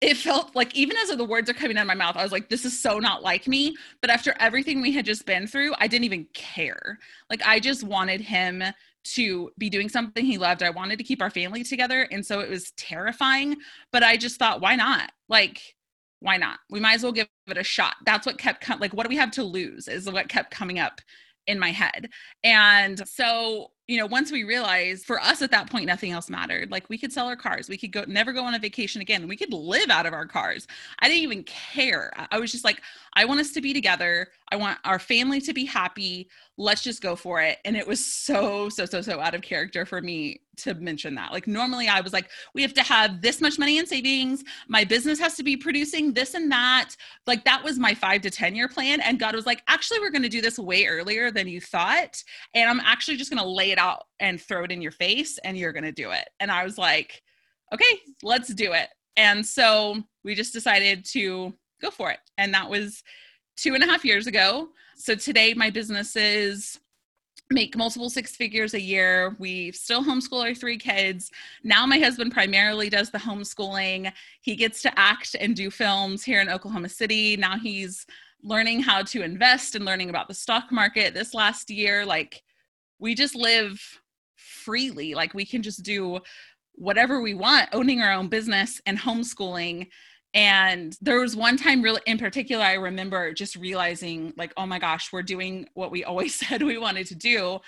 it 0.02 0.16
felt 0.16 0.54
like 0.56 0.74
even 0.74 0.96
as 0.96 1.16
the 1.16 1.24
words 1.24 1.48
are 1.48 1.54
coming 1.54 1.78
out 1.78 1.82
of 1.82 1.86
my 1.86 1.94
mouth, 1.94 2.16
I 2.16 2.24
was 2.24 2.32
like, 2.32 2.48
this 2.48 2.64
is 2.64 2.78
so 2.78 2.98
not 2.98 3.22
like 3.22 3.46
me. 3.46 3.76
But 4.00 4.10
after 4.10 4.34
everything 4.40 4.82
we 4.82 4.92
had 4.92 5.06
just 5.06 5.24
been 5.24 5.46
through, 5.46 5.74
I 5.78 5.86
didn't 5.86 6.04
even 6.04 6.26
care. 6.34 6.98
Like 7.30 7.40
I 7.46 7.60
just 7.60 7.84
wanted 7.84 8.20
him 8.20 8.64
to 9.04 9.50
be 9.58 9.70
doing 9.70 9.88
something 9.88 10.24
he 10.24 10.38
loved. 10.38 10.64
I 10.64 10.70
wanted 10.70 10.98
to 10.98 11.04
keep 11.04 11.22
our 11.22 11.30
family 11.30 11.62
together. 11.62 12.08
And 12.10 12.26
so 12.26 12.40
it 12.40 12.50
was 12.50 12.72
terrifying. 12.72 13.56
But 13.92 14.02
I 14.02 14.16
just 14.16 14.40
thought, 14.40 14.60
why 14.60 14.74
not? 14.74 15.12
Like, 15.28 15.76
why 16.18 16.36
not? 16.36 16.58
We 16.68 16.80
might 16.80 16.94
as 16.94 17.04
well 17.04 17.12
give 17.12 17.28
it 17.46 17.56
a 17.56 17.62
shot. 17.62 17.94
That's 18.04 18.26
what 18.26 18.38
kept 18.38 18.68
like, 18.80 18.92
what 18.92 19.04
do 19.04 19.08
we 19.08 19.16
have 19.16 19.30
to 19.32 19.44
lose? 19.44 19.86
Is 19.86 20.10
what 20.10 20.28
kept 20.28 20.50
coming 20.50 20.80
up 20.80 21.00
in 21.46 21.60
my 21.60 21.70
head. 21.70 22.08
And 22.42 23.06
so 23.08 23.70
you 23.88 23.98
know, 23.98 24.06
once 24.06 24.30
we 24.30 24.44
realized 24.44 25.04
for 25.04 25.20
us 25.20 25.42
at 25.42 25.50
that 25.50 25.68
point, 25.68 25.86
nothing 25.86 26.12
else 26.12 26.30
mattered. 26.30 26.70
Like 26.70 26.88
we 26.88 26.96
could 26.96 27.12
sell 27.12 27.26
our 27.26 27.36
cars, 27.36 27.68
we 27.68 27.76
could 27.76 27.92
go, 27.92 28.04
never 28.06 28.32
go 28.32 28.44
on 28.44 28.54
a 28.54 28.58
vacation 28.58 29.02
again. 29.02 29.26
We 29.26 29.36
could 29.36 29.52
live 29.52 29.90
out 29.90 30.06
of 30.06 30.12
our 30.12 30.26
cars. 30.26 30.66
I 31.00 31.08
didn't 31.08 31.24
even 31.24 31.42
care. 31.44 32.12
I 32.30 32.38
was 32.38 32.52
just 32.52 32.64
like, 32.64 32.80
I 33.14 33.24
want 33.24 33.40
us 33.40 33.52
to 33.52 33.60
be 33.60 33.72
together. 33.72 34.28
I 34.50 34.56
want 34.56 34.78
our 34.84 34.98
family 34.98 35.40
to 35.42 35.52
be 35.52 35.64
happy. 35.64 36.28
Let's 36.56 36.82
just 36.82 37.02
go 37.02 37.16
for 37.16 37.40
it. 37.40 37.58
And 37.64 37.76
it 37.76 37.86
was 37.86 38.04
so, 38.04 38.68
so, 38.68 38.84
so, 38.84 39.00
so 39.00 39.20
out 39.20 39.34
of 39.34 39.42
character 39.42 39.84
for 39.84 40.00
me 40.00 40.42
to 40.58 40.74
mention 40.74 41.14
that. 41.14 41.32
Like 41.32 41.46
normally 41.46 41.88
I 41.88 42.00
was 42.00 42.12
like, 42.12 42.28
we 42.54 42.62
have 42.62 42.74
to 42.74 42.82
have 42.82 43.22
this 43.22 43.40
much 43.40 43.58
money 43.58 43.78
in 43.78 43.86
savings. 43.86 44.44
My 44.68 44.84
business 44.84 45.18
has 45.18 45.34
to 45.36 45.42
be 45.42 45.56
producing 45.56 46.12
this 46.12 46.34
and 46.34 46.50
that. 46.52 46.90
Like 47.26 47.44
that 47.44 47.64
was 47.64 47.78
my 47.78 47.94
five 47.94 48.20
to 48.22 48.30
10 48.30 48.54
year 48.54 48.68
plan. 48.68 49.00
And 49.00 49.18
God 49.18 49.34
was 49.34 49.46
like, 49.46 49.62
actually, 49.68 50.00
we're 50.00 50.10
going 50.10 50.22
to 50.22 50.28
do 50.28 50.42
this 50.42 50.58
way 50.58 50.86
earlier 50.86 51.30
than 51.30 51.48
you 51.48 51.60
thought. 51.60 52.22
And 52.54 52.68
I'm 52.68 52.80
actually 52.80 53.16
just 53.16 53.30
going 53.30 53.42
to 53.42 53.48
lay 53.48 53.71
it 53.72 53.78
out 53.78 54.04
and 54.20 54.40
throw 54.40 54.64
it 54.64 54.72
in 54.72 54.80
your 54.82 54.92
face 54.92 55.38
and 55.38 55.56
you're 55.56 55.72
going 55.72 55.82
to 55.84 55.92
do 55.92 56.10
it. 56.10 56.28
And 56.40 56.50
I 56.50 56.64
was 56.64 56.78
like, 56.78 57.22
okay, 57.72 58.00
let's 58.22 58.52
do 58.54 58.72
it. 58.72 58.88
And 59.16 59.44
so 59.44 60.02
we 60.24 60.34
just 60.34 60.52
decided 60.52 61.04
to 61.06 61.52
go 61.80 61.90
for 61.90 62.10
it. 62.10 62.20
And 62.38 62.54
that 62.54 62.70
was 62.70 63.02
two 63.56 63.74
and 63.74 63.82
a 63.82 63.86
half 63.86 64.04
years 64.04 64.26
ago. 64.26 64.68
So 64.96 65.14
today 65.14 65.54
my 65.54 65.70
businesses 65.70 66.78
make 67.50 67.76
multiple 67.76 68.08
six 68.08 68.34
figures 68.34 68.74
a 68.74 68.80
year. 68.80 69.36
We 69.38 69.72
still 69.72 70.02
homeschool 70.02 70.42
our 70.42 70.54
three 70.54 70.78
kids. 70.78 71.30
Now 71.62 71.84
my 71.86 71.98
husband 71.98 72.32
primarily 72.32 72.88
does 72.88 73.10
the 73.10 73.18
homeschooling. 73.18 74.12
He 74.40 74.56
gets 74.56 74.82
to 74.82 74.98
act 74.98 75.36
and 75.38 75.54
do 75.54 75.70
films 75.70 76.24
here 76.24 76.40
in 76.40 76.48
Oklahoma 76.48 76.88
City. 76.88 77.36
Now 77.36 77.58
he's 77.58 78.06
learning 78.42 78.82
how 78.82 79.02
to 79.02 79.22
invest 79.22 79.74
and 79.74 79.84
learning 79.84 80.10
about 80.10 80.28
the 80.28 80.34
stock 80.34 80.72
market 80.72 81.14
this 81.14 81.34
last 81.34 81.70
year. 81.70 82.04
Like 82.04 82.42
we 83.02 83.16
just 83.16 83.34
live 83.34 83.82
freely. 84.36 85.14
Like 85.14 85.34
we 85.34 85.44
can 85.44 85.60
just 85.60 85.82
do 85.82 86.20
whatever 86.74 87.20
we 87.20 87.34
want, 87.34 87.68
owning 87.72 88.00
our 88.00 88.12
own 88.12 88.28
business 88.28 88.80
and 88.86 88.98
homeschooling. 88.98 89.88
And 90.34 90.96
there 91.02 91.20
was 91.20 91.36
one 91.36 91.56
time 91.58 91.82
really 91.82 92.00
in 92.06 92.16
particular, 92.16 92.64
I 92.64 92.74
remember 92.74 93.34
just 93.34 93.56
realizing 93.56 94.32
like, 94.38 94.52
oh 94.56 94.66
my 94.66 94.78
gosh, 94.78 95.12
we're 95.12 95.22
doing 95.22 95.68
what 95.74 95.90
we 95.90 96.04
always 96.04 96.34
said 96.46 96.62
we 96.62 96.78
wanted 96.78 97.08
to 97.08 97.16
do. 97.16 97.58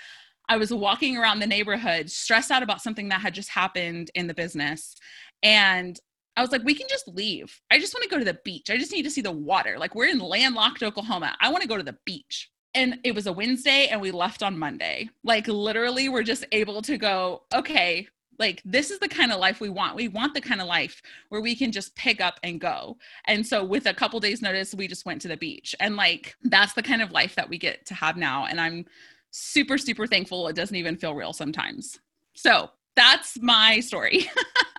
I 0.49 0.57
was 0.57 0.73
walking 0.73 1.17
around 1.17 1.41
the 1.41 1.47
neighborhood, 1.47 2.11
stressed 2.11 2.51
out 2.51 2.63
about 2.63 2.81
something 2.81 3.09
that 3.09 3.21
had 3.21 3.35
just 3.35 3.49
happened 3.49 4.11
in 4.15 4.29
the 4.29 4.35
business. 4.35 4.95
And 5.43 5.99
I 6.37 6.43
was 6.43 6.53
like, 6.53 6.65
we 6.65 6.75
can 6.75 6.87
just 6.89 7.09
leave. 7.09 7.61
I 7.71 7.79
just 7.79 7.95
want 7.95 8.05
to 8.05 8.11
go 8.11 8.19
to 8.19 8.25
the 8.25 8.39
beach. 8.45 8.71
I 8.71 8.77
just 8.77 8.93
need 8.93 9.05
to 9.05 9.11
see 9.11 9.21
the 9.21 9.33
water. 9.33 9.79
Like, 9.79 9.95
we're 9.95 10.09
in 10.09 10.19
landlocked 10.19 10.83
Oklahoma. 10.83 11.37
I 11.41 11.51
want 11.51 11.63
to 11.63 11.69
go 11.69 11.77
to 11.77 11.83
the 11.83 11.97
beach 12.05 12.51
and 12.75 12.99
it 13.05 13.15
was 13.15 13.27
a 13.27 13.33
Wednesday 13.33 13.89
and 13.91 14.01
we 14.01 14.11
left 14.11 14.43
on 14.43 14.59
Monday. 14.59 15.09
Like 15.23 15.47
literally 15.47 16.09
we're 16.09 16.23
just 16.23 16.45
able 16.53 16.83
to 16.83 16.99
go, 16.99 17.43
okay, 17.55 18.09
like 18.39 18.63
this 18.65 18.91
is 18.91 18.99
the 18.99 19.09
kind 19.09 19.33
of 19.33 19.39
life 19.39 19.61
we 19.61 19.69
want. 19.69 19.95
We 19.95 20.09
want 20.09 20.35
the 20.35 20.41
kind 20.41 20.61
of 20.61 20.67
life 20.67 21.01
where 21.29 21.41
we 21.41 21.55
can 21.55 21.71
just 21.71 21.95
pick 21.95 22.21
up 22.21 22.41
and 22.43 22.61
go. 22.61 22.97
And 23.27 23.47
so 23.47 23.65
with 23.65 23.87
a 23.87 23.95
couple 23.95 24.19
days 24.21 24.43
notice, 24.43 24.75
we 24.75 24.89
just 24.89 25.07
went 25.07 25.23
to 25.23 25.29
the 25.29 25.37
beach. 25.37 25.75
And 25.79 25.97
like 25.97 26.35
that's 26.43 26.73
the 26.73 26.83
kind 26.83 27.03
of 27.03 27.13
life 27.13 27.35
that 27.37 27.49
we 27.49 27.59
get 27.59 27.87
to 27.87 27.95
have 27.95 28.17
now 28.17 28.47
and 28.47 28.61
I'm 28.61 28.87
super 29.31 29.79
super 29.79 30.07
thankful 30.07 30.47
it 30.47 30.57
doesn't 30.57 30.77
even 30.77 30.97
feel 30.97 31.15
real 31.15 31.33
sometimes. 31.33 31.99
So, 32.35 32.71
that's 32.97 33.41
my 33.41 33.81
story. 33.81 34.29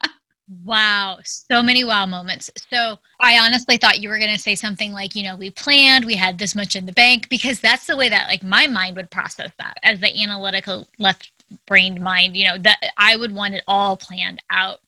Wow, 0.64 1.18
so 1.24 1.64
many 1.64 1.84
wow 1.84 2.06
moments. 2.06 2.52
So 2.70 3.00
I 3.20 3.40
honestly 3.40 3.78
thought 3.78 4.00
you 4.00 4.10
were 4.10 4.20
going 4.20 4.36
to 4.36 4.42
say 4.42 4.54
something 4.54 4.92
like, 4.92 5.16
you 5.16 5.24
know, 5.24 5.36
we 5.36 5.50
planned, 5.50 6.06
we 6.06 6.16
had 6.16 6.38
this 6.38 6.54
much 6.54 6.76
in 6.76 6.86
the 6.86 6.92
bank, 6.92 7.30
because 7.30 7.60
that's 7.60 7.88
the 7.88 7.98
way 7.98 8.10
that 8.10 8.28
like 8.28 8.44
my 8.44 8.68
mind 8.68 8.96
would 8.96 9.10
process 9.10 9.52
that 9.58 9.78
as 9.82 10.00
the 10.00 10.22
analytical 10.22 10.88
left 11.00 11.32
brained 11.66 12.00
mind, 12.00 12.38
you 12.38 12.48
know, 12.48 12.60
that 12.60 12.78
I 12.98 13.16
would 13.16 13.34
want 13.34 13.56
it 13.56 13.64
all 13.68 13.98
planned 13.98 14.42
out. 14.52 14.82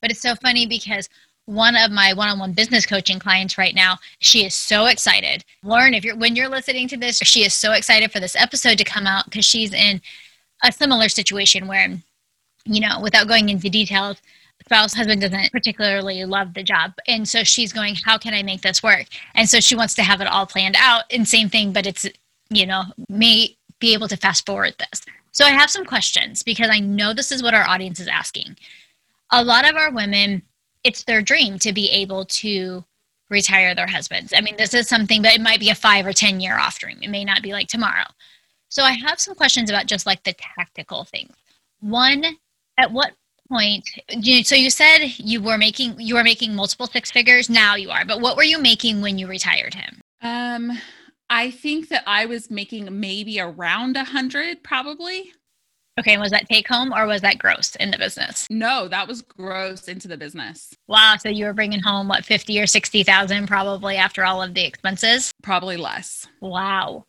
But 0.00 0.10
it's 0.10 0.20
so 0.20 0.34
funny 0.34 0.66
because 0.66 1.08
one 1.46 1.76
of 1.76 1.92
my 1.92 2.12
one-on-one 2.12 2.52
business 2.52 2.84
coaching 2.84 3.20
clients 3.20 3.56
right 3.56 3.74
now 3.74 3.96
she 4.18 4.44
is 4.44 4.52
so 4.52 4.86
excited 4.86 5.44
lauren 5.62 5.94
if 5.94 6.04
you're 6.04 6.16
when 6.16 6.34
you're 6.34 6.48
listening 6.48 6.88
to 6.88 6.96
this 6.96 7.18
she 7.18 7.44
is 7.44 7.54
so 7.54 7.70
excited 7.70 8.10
for 8.10 8.18
this 8.18 8.34
episode 8.34 8.76
to 8.76 8.82
come 8.82 9.06
out 9.06 9.24
because 9.26 9.44
she's 9.44 9.72
in 9.72 10.00
a 10.64 10.72
similar 10.72 11.08
situation 11.08 11.68
where 11.68 11.96
you 12.64 12.80
know 12.80 12.98
without 13.00 13.28
going 13.28 13.48
into 13.48 13.70
details 13.70 14.20
spouse 14.66 14.94
husband 14.94 15.20
doesn't 15.20 15.52
particularly 15.52 16.24
love 16.24 16.54
the 16.54 16.62
job. 16.62 16.92
And 17.06 17.28
so 17.28 17.44
she's 17.44 17.72
going 17.72 17.94
how 17.94 18.18
can 18.18 18.34
i 18.34 18.42
make 18.42 18.62
this 18.62 18.82
work? 18.82 19.06
And 19.34 19.48
so 19.48 19.60
she 19.60 19.76
wants 19.76 19.94
to 19.94 20.02
have 20.02 20.20
it 20.20 20.26
all 20.26 20.46
planned 20.46 20.76
out. 20.78 21.04
And 21.10 21.26
same 21.26 21.48
thing 21.48 21.72
but 21.72 21.86
it's 21.86 22.06
you 22.50 22.66
know 22.66 22.82
may 23.08 23.56
be 23.78 23.92
able 23.92 24.08
to 24.08 24.16
fast 24.16 24.46
forward 24.46 24.74
this. 24.78 25.02
So 25.32 25.44
i 25.44 25.50
have 25.50 25.70
some 25.70 25.84
questions 25.84 26.42
because 26.42 26.68
i 26.70 26.80
know 26.80 27.12
this 27.12 27.32
is 27.32 27.42
what 27.42 27.54
our 27.54 27.66
audience 27.68 28.00
is 28.00 28.08
asking. 28.08 28.56
A 29.30 29.44
lot 29.44 29.68
of 29.68 29.76
our 29.76 29.92
women 29.92 30.42
it's 30.84 31.04
their 31.04 31.22
dream 31.22 31.58
to 31.58 31.72
be 31.72 31.90
able 31.90 32.24
to 32.26 32.84
retire 33.28 33.74
their 33.74 33.88
husbands. 33.88 34.32
I 34.36 34.40
mean 34.40 34.56
this 34.56 34.74
is 34.74 34.88
something 34.88 35.22
but 35.22 35.34
it 35.34 35.40
might 35.40 35.60
be 35.60 35.70
a 35.70 35.74
five 35.74 36.06
or 36.06 36.12
ten 36.12 36.40
year 36.40 36.58
off 36.58 36.78
dream. 36.78 36.98
It 37.02 37.10
may 37.10 37.24
not 37.24 37.42
be 37.42 37.52
like 37.52 37.68
tomorrow. 37.68 38.06
So 38.68 38.82
i 38.82 38.92
have 38.92 39.20
some 39.20 39.36
questions 39.36 39.70
about 39.70 39.86
just 39.86 40.06
like 40.06 40.24
the 40.24 40.34
tactical 40.34 41.04
things. 41.04 41.34
One 41.80 42.24
at 42.78 42.90
what 42.90 43.12
point 43.48 43.88
so 44.44 44.54
you 44.54 44.70
said 44.70 44.98
you 45.16 45.40
were 45.40 45.58
making 45.58 45.98
you 45.98 46.14
were 46.14 46.24
making 46.24 46.54
multiple 46.54 46.86
six 46.86 47.10
figures. 47.10 47.48
Now 47.48 47.74
you 47.74 47.90
are. 47.90 48.04
But 48.04 48.20
what 48.20 48.36
were 48.36 48.44
you 48.44 48.58
making 48.58 49.00
when 49.00 49.18
you 49.18 49.26
retired 49.26 49.74
him? 49.74 50.00
Um 50.22 50.78
i 51.28 51.50
think 51.50 51.88
that 51.88 52.04
i 52.06 52.24
was 52.24 52.52
making 52.52 53.00
maybe 53.00 53.40
around 53.40 53.96
a 53.96 54.04
hundred 54.04 54.62
probably. 54.62 55.32
Okay 55.98 56.18
was 56.18 56.30
that 56.30 56.48
take 56.48 56.68
home 56.68 56.92
or 56.92 57.06
was 57.06 57.22
that 57.22 57.38
gross 57.38 57.74
in 57.76 57.90
the 57.90 57.98
business? 57.98 58.46
No 58.50 58.88
that 58.88 59.08
was 59.08 59.22
gross 59.22 59.88
into 59.88 60.08
the 60.08 60.16
business. 60.16 60.74
Wow 60.88 61.16
so 61.18 61.28
you 61.28 61.44
were 61.46 61.54
bringing 61.54 61.80
home 61.80 62.08
what 62.08 62.24
50 62.24 62.60
or 62.60 62.66
60,000 62.66 63.46
probably 63.46 63.96
after 63.96 64.24
all 64.24 64.42
of 64.42 64.54
the 64.54 64.64
expenses? 64.64 65.32
Probably 65.42 65.76
less. 65.76 66.26
Wow. 66.40 67.04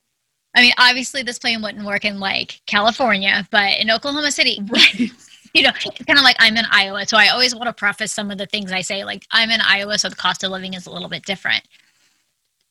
I 0.55 0.61
mean, 0.61 0.73
obviously, 0.79 1.21
this 1.21 1.37
plan 1.37 1.61
wouldn't 1.61 1.85
work 1.85 2.03
in 2.03 2.19
like 2.19 2.61
California, 2.65 3.47
but 3.51 3.77
in 3.79 3.91
Oklahoma 3.91 4.31
City, 4.31 4.59
right 4.67 5.11
you 5.53 5.63
know, 5.63 5.71
it's 5.85 6.05
kind 6.05 6.19
of 6.19 6.23
like 6.23 6.37
I'm 6.39 6.57
in 6.57 6.65
Iowa. 6.71 7.05
So 7.05 7.17
I 7.17 7.29
always 7.29 7.55
want 7.55 7.67
to 7.67 7.73
preface 7.73 8.11
some 8.11 8.31
of 8.31 8.37
the 8.37 8.45
things 8.45 8.71
I 8.71 8.81
say, 8.81 9.03
like 9.03 9.25
I'm 9.31 9.49
in 9.49 9.61
Iowa, 9.61 9.97
so 9.97 10.09
the 10.09 10.15
cost 10.15 10.43
of 10.43 10.51
living 10.51 10.73
is 10.73 10.85
a 10.85 10.91
little 10.91 11.09
bit 11.09 11.25
different. 11.25 11.63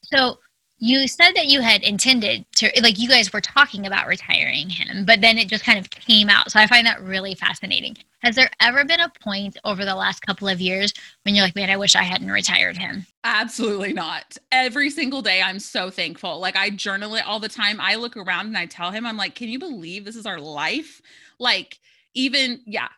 So 0.03 0.39
you 0.79 1.09
said 1.09 1.33
that 1.33 1.47
you 1.47 1.63
had 1.63 1.83
intended 1.83 2.45
to, 2.57 2.71
like, 2.83 2.99
you 2.99 3.09
guys 3.09 3.33
were 3.33 3.41
talking 3.41 3.87
about 3.87 4.07
retiring 4.07 4.69
him, 4.69 5.07
but 5.07 5.23
then 5.23 5.39
it 5.39 5.49
just 5.49 5.65
kind 5.65 5.79
of 5.79 5.89
came 5.89 6.29
out. 6.29 6.51
So 6.51 6.61
I 6.61 6.67
find 6.67 6.87
that 6.87 7.01
really 7.01 7.35
fascinating. 7.35 7.97
Has 8.19 8.37
there 8.37 8.51
ever 8.61 8.85
been 8.85 9.01
a 9.01 9.11
point 9.23 9.57
over 9.65 9.87
the 9.87 9.95
last 9.95 10.21
couple 10.21 10.49
of 10.49 10.61
years 10.61 10.93
when 11.23 11.35
you're 11.35 11.47
like, 11.47 11.57
man, 11.57 11.71
I 11.71 11.79
wish 11.79 11.97
I 11.97 12.03
hadn't 12.03 12.31
retired 12.31 12.77
him? 12.77 13.07
Absolutely 13.25 13.95
not. 13.95 14.37
Every 14.53 14.91
single 14.91 15.23
day, 15.23 15.41
I'm 15.41 15.61
so 15.61 15.89
thankful. 15.89 16.41
Like, 16.41 16.57
I 16.57 16.69
journal 16.69 17.15
it 17.15 17.27
all 17.27 17.41
the 17.41 17.49
time. 17.49 17.81
I 17.81 17.95
look 17.95 18.15
around 18.15 18.49
and 18.49 18.59
I 18.59 18.67
tell 18.67 18.91
him, 18.91 19.07
I'm 19.07 19.17
like, 19.17 19.35
can 19.35 19.49
you 19.49 19.59
believe 19.59 20.05
this 20.05 20.17
is 20.17 20.27
our 20.27 20.41
life? 20.41 21.01
Like, 21.39 21.79
even 22.17 22.61
yeah. 22.67 22.89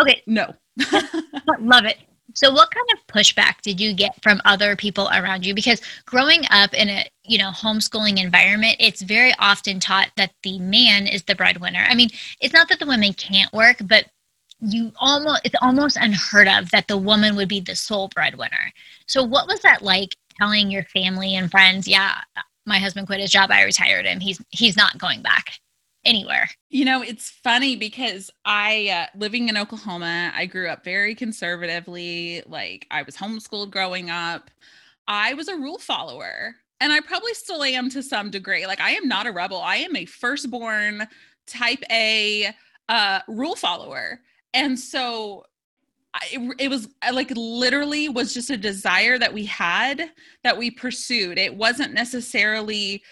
Okay. 0.00 0.22
No. 0.26 0.54
Love 1.58 1.84
it. 1.84 1.98
So 2.34 2.52
what 2.52 2.70
kind 2.70 2.86
of 2.92 3.06
pushback 3.06 3.62
did 3.62 3.80
you 3.80 3.94
get 3.94 4.22
from 4.22 4.42
other 4.44 4.76
people 4.76 5.08
around 5.08 5.46
you? 5.46 5.54
Because 5.54 5.80
growing 6.04 6.42
up 6.50 6.72
in 6.74 6.88
a 6.88 7.06
you 7.24 7.38
know 7.38 7.50
homeschooling 7.50 8.22
environment 8.22 8.76
it's 8.78 9.02
very 9.02 9.32
often 9.38 9.80
taught 9.80 10.10
that 10.16 10.32
the 10.42 10.58
man 10.58 11.06
is 11.06 11.24
the 11.24 11.34
breadwinner. 11.34 11.84
I 11.88 11.94
mean 11.94 12.10
it's 12.40 12.54
not 12.54 12.68
that 12.68 12.78
the 12.78 12.86
women 12.86 13.12
can't 13.12 13.52
work 13.52 13.78
but 13.84 14.06
you 14.60 14.92
almost 14.98 15.42
it's 15.44 15.54
almost 15.60 15.96
unheard 15.96 16.48
of 16.48 16.70
that 16.70 16.88
the 16.88 16.96
woman 16.96 17.36
would 17.36 17.48
be 17.48 17.60
the 17.60 17.76
sole 17.76 18.08
breadwinner. 18.14 18.72
So 19.06 19.22
what 19.24 19.48
was 19.48 19.60
that 19.60 19.82
like 19.82 20.14
telling 20.38 20.70
your 20.70 20.84
family 20.84 21.34
and 21.34 21.50
friends 21.50 21.88
yeah 21.88 22.20
my 22.66 22.78
husband 22.78 23.06
quit 23.06 23.20
his 23.20 23.30
job 23.30 23.50
i 23.50 23.62
retired 23.62 24.06
him. 24.06 24.20
He's 24.20 24.42
he's 24.50 24.76
not 24.76 24.98
going 24.98 25.22
back 25.22 25.58
anywhere. 26.06 26.48
You 26.70 26.84
know, 26.84 27.02
it's 27.02 27.28
funny 27.28 27.76
because 27.76 28.30
I, 28.44 28.88
uh, 28.88 29.18
living 29.18 29.48
in 29.48 29.56
Oklahoma, 29.56 30.32
I 30.34 30.46
grew 30.46 30.68
up 30.68 30.84
very 30.84 31.14
conservatively. 31.14 32.42
Like 32.46 32.86
I 32.90 33.02
was 33.02 33.16
homeschooled 33.16 33.70
growing 33.72 34.08
up. 34.08 34.50
I 35.08 35.34
was 35.34 35.48
a 35.48 35.56
rule 35.56 35.78
follower 35.78 36.54
and 36.80 36.92
I 36.92 37.00
probably 37.00 37.34
still 37.34 37.62
am 37.62 37.90
to 37.90 38.02
some 38.02 38.30
degree. 38.30 38.66
Like 38.66 38.80
I 38.80 38.92
am 38.92 39.08
not 39.08 39.26
a 39.26 39.32
rebel. 39.32 39.58
I 39.58 39.76
am 39.76 39.96
a 39.96 40.04
firstborn 40.04 41.06
type 41.46 41.82
A 41.90 42.54
uh, 42.88 43.20
rule 43.28 43.56
follower. 43.56 44.20
And 44.54 44.78
so 44.78 45.44
it, 46.32 46.54
it 46.58 46.68
was 46.68 46.88
like 47.12 47.32
literally 47.34 48.08
was 48.08 48.32
just 48.32 48.50
a 48.50 48.56
desire 48.56 49.18
that 49.18 49.34
we 49.34 49.44
had 49.44 50.10
that 50.44 50.56
we 50.56 50.70
pursued. 50.70 51.38
It 51.38 51.54
wasn't 51.54 51.92
necessarily 51.92 53.02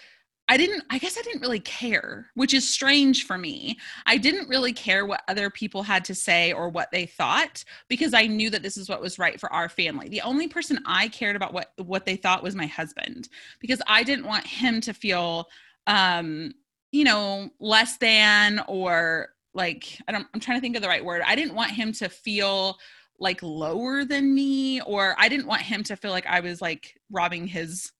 I 0.47 0.57
didn't, 0.57 0.83
I 0.91 0.99
guess 0.99 1.17
I 1.17 1.23
didn't 1.23 1.41
really 1.41 1.59
care, 1.59 2.27
which 2.35 2.53
is 2.53 2.69
strange 2.69 3.25
for 3.25 3.37
me. 3.37 3.79
I 4.05 4.17
didn't 4.17 4.47
really 4.47 4.73
care 4.73 5.05
what 5.05 5.23
other 5.27 5.49
people 5.49 5.81
had 5.81 6.05
to 6.05 6.13
say 6.13 6.53
or 6.53 6.69
what 6.69 6.91
they 6.91 7.07
thought 7.07 7.63
because 7.87 8.13
I 8.13 8.27
knew 8.27 8.51
that 8.51 8.61
this 8.61 8.77
is 8.77 8.87
what 8.87 9.01
was 9.01 9.17
right 9.17 9.39
for 9.39 9.51
our 9.51 9.69
family. 9.69 10.07
The 10.07 10.21
only 10.21 10.47
person 10.47 10.79
I 10.85 11.07
cared 11.07 11.35
about 11.35 11.53
what 11.53 11.71
what 11.77 12.05
they 12.05 12.15
thought 12.15 12.43
was 12.43 12.55
my 12.55 12.67
husband 12.67 13.27
because 13.59 13.81
I 13.87 14.03
didn't 14.03 14.27
want 14.27 14.45
him 14.45 14.81
to 14.81 14.93
feel 14.93 15.47
um 15.87 16.53
you 16.91 17.03
know, 17.03 17.49
less 17.59 17.97
than 17.97 18.61
or 18.67 19.29
like 19.53 19.99
I 20.07 20.11
don't 20.11 20.27
I'm 20.33 20.39
trying 20.39 20.57
to 20.57 20.61
think 20.61 20.75
of 20.75 20.81
the 20.81 20.87
right 20.87 21.03
word. 21.03 21.23
I 21.25 21.35
didn't 21.35 21.55
want 21.55 21.71
him 21.71 21.91
to 21.93 22.07
feel 22.07 22.77
like 23.19 23.41
lower 23.41 24.05
than 24.05 24.33
me 24.33 24.81
or 24.81 25.15
I 25.17 25.27
didn't 25.27 25.47
want 25.47 25.61
him 25.61 25.83
to 25.83 25.95
feel 25.95 26.11
like 26.11 26.27
I 26.27 26.39
was 26.41 26.61
like 26.61 26.95
robbing 27.09 27.47
his 27.47 27.91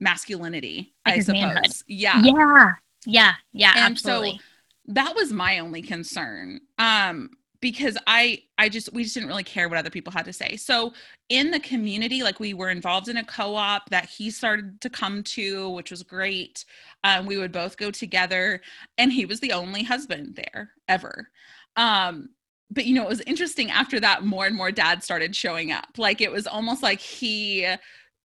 masculinity, 0.00 0.94
like 1.06 1.16
I 1.16 1.20
suppose. 1.20 1.42
Manhood. 1.42 1.72
Yeah. 1.86 2.22
Yeah. 2.22 2.72
Yeah. 3.06 3.32
Yeah. 3.52 3.72
And 3.76 3.92
absolutely. 3.92 4.38
so 4.38 4.92
that 4.92 5.14
was 5.14 5.32
my 5.32 5.58
only 5.58 5.82
concern. 5.82 6.60
Um, 6.78 7.30
because 7.64 7.96
I 8.06 8.42
I 8.58 8.68
just 8.68 8.92
we 8.92 9.04
just 9.04 9.14
didn't 9.14 9.30
really 9.30 9.42
care 9.42 9.70
what 9.70 9.78
other 9.78 9.88
people 9.88 10.12
had 10.12 10.26
to 10.26 10.34
say. 10.34 10.54
So 10.56 10.92
in 11.30 11.50
the 11.50 11.60
community, 11.60 12.22
like 12.22 12.38
we 12.38 12.52
were 12.52 12.68
involved 12.68 13.08
in 13.08 13.16
a 13.16 13.24
co-op 13.24 13.88
that 13.88 14.04
he 14.04 14.30
started 14.30 14.82
to 14.82 14.90
come 14.90 15.22
to, 15.22 15.70
which 15.70 15.90
was 15.90 16.02
great. 16.02 16.66
Um, 17.04 17.24
we 17.24 17.38
would 17.38 17.52
both 17.52 17.78
go 17.78 17.90
together, 17.90 18.60
and 18.98 19.10
he 19.10 19.24
was 19.24 19.40
the 19.40 19.52
only 19.52 19.82
husband 19.82 20.36
there 20.36 20.72
ever. 20.88 21.30
Um, 21.76 22.28
but 22.70 22.84
you 22.84 22.94
know, 22.94 23.04
it 23.04 23.08
was 23.08 23.22
interesting 23.22 23.70
after 23.70 23.98
that, 23.98 24.26
more 24.26 24.44
and 24.44 24.54
more 24.54 24.70
dads 24.70 25.06
started 25.06 25.34
showing 25.34 25.72
up. 25.72 25.88
Like 25.96 26.20
it 26.20 26.30
was 26.30 26.46
almost 26.46 26.82
like 26.82 27.00
he 27.00 27.66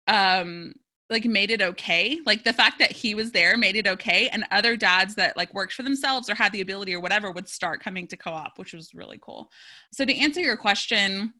um 0.07 0.73
like 1.09 1.25
made 1.25 1.51
it 1.51 1.61
okay. 1.61 2.19
Like 2.25 2.43
the 2.43 2.53
fact 2.53 2.79
that 2.79 2.91
he 2.91 3.15
was 3.15 3.31
there 3.31 3.57
made 3.57 3.75
it 3.75 3.87
okay 3.87 4.29
and 4.29 4.43
other 4.51 4.75
dads 4.75 5.15
that 5.15 5.37
like 5.37 5.53
worked 5.53 5.73
for 5.73 5.83
themselves 5.83 6.29
or 6.29 6.35
had 6.35 6.51
the 6.51 6.61
ability 6.61 6.93
or 6.93 6.99
whatever 6.99 7.31
would 7.31 7.47
start 7.47 7.83
coming 7.83 8.07
to 8.07 8.17
co-op 8.17 8.57
which 8.57 8.73
was 8.73 8.93
really 8.93 9.19
cool. 9.21 9.49
So 9.93 10.05
to 10.05 10.15
answer 10.15 10.41
your 10.41 10.57
question 10.57 11.33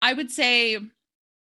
i 0.00 0.12
would 0.12 0.30
say 0.30 0.78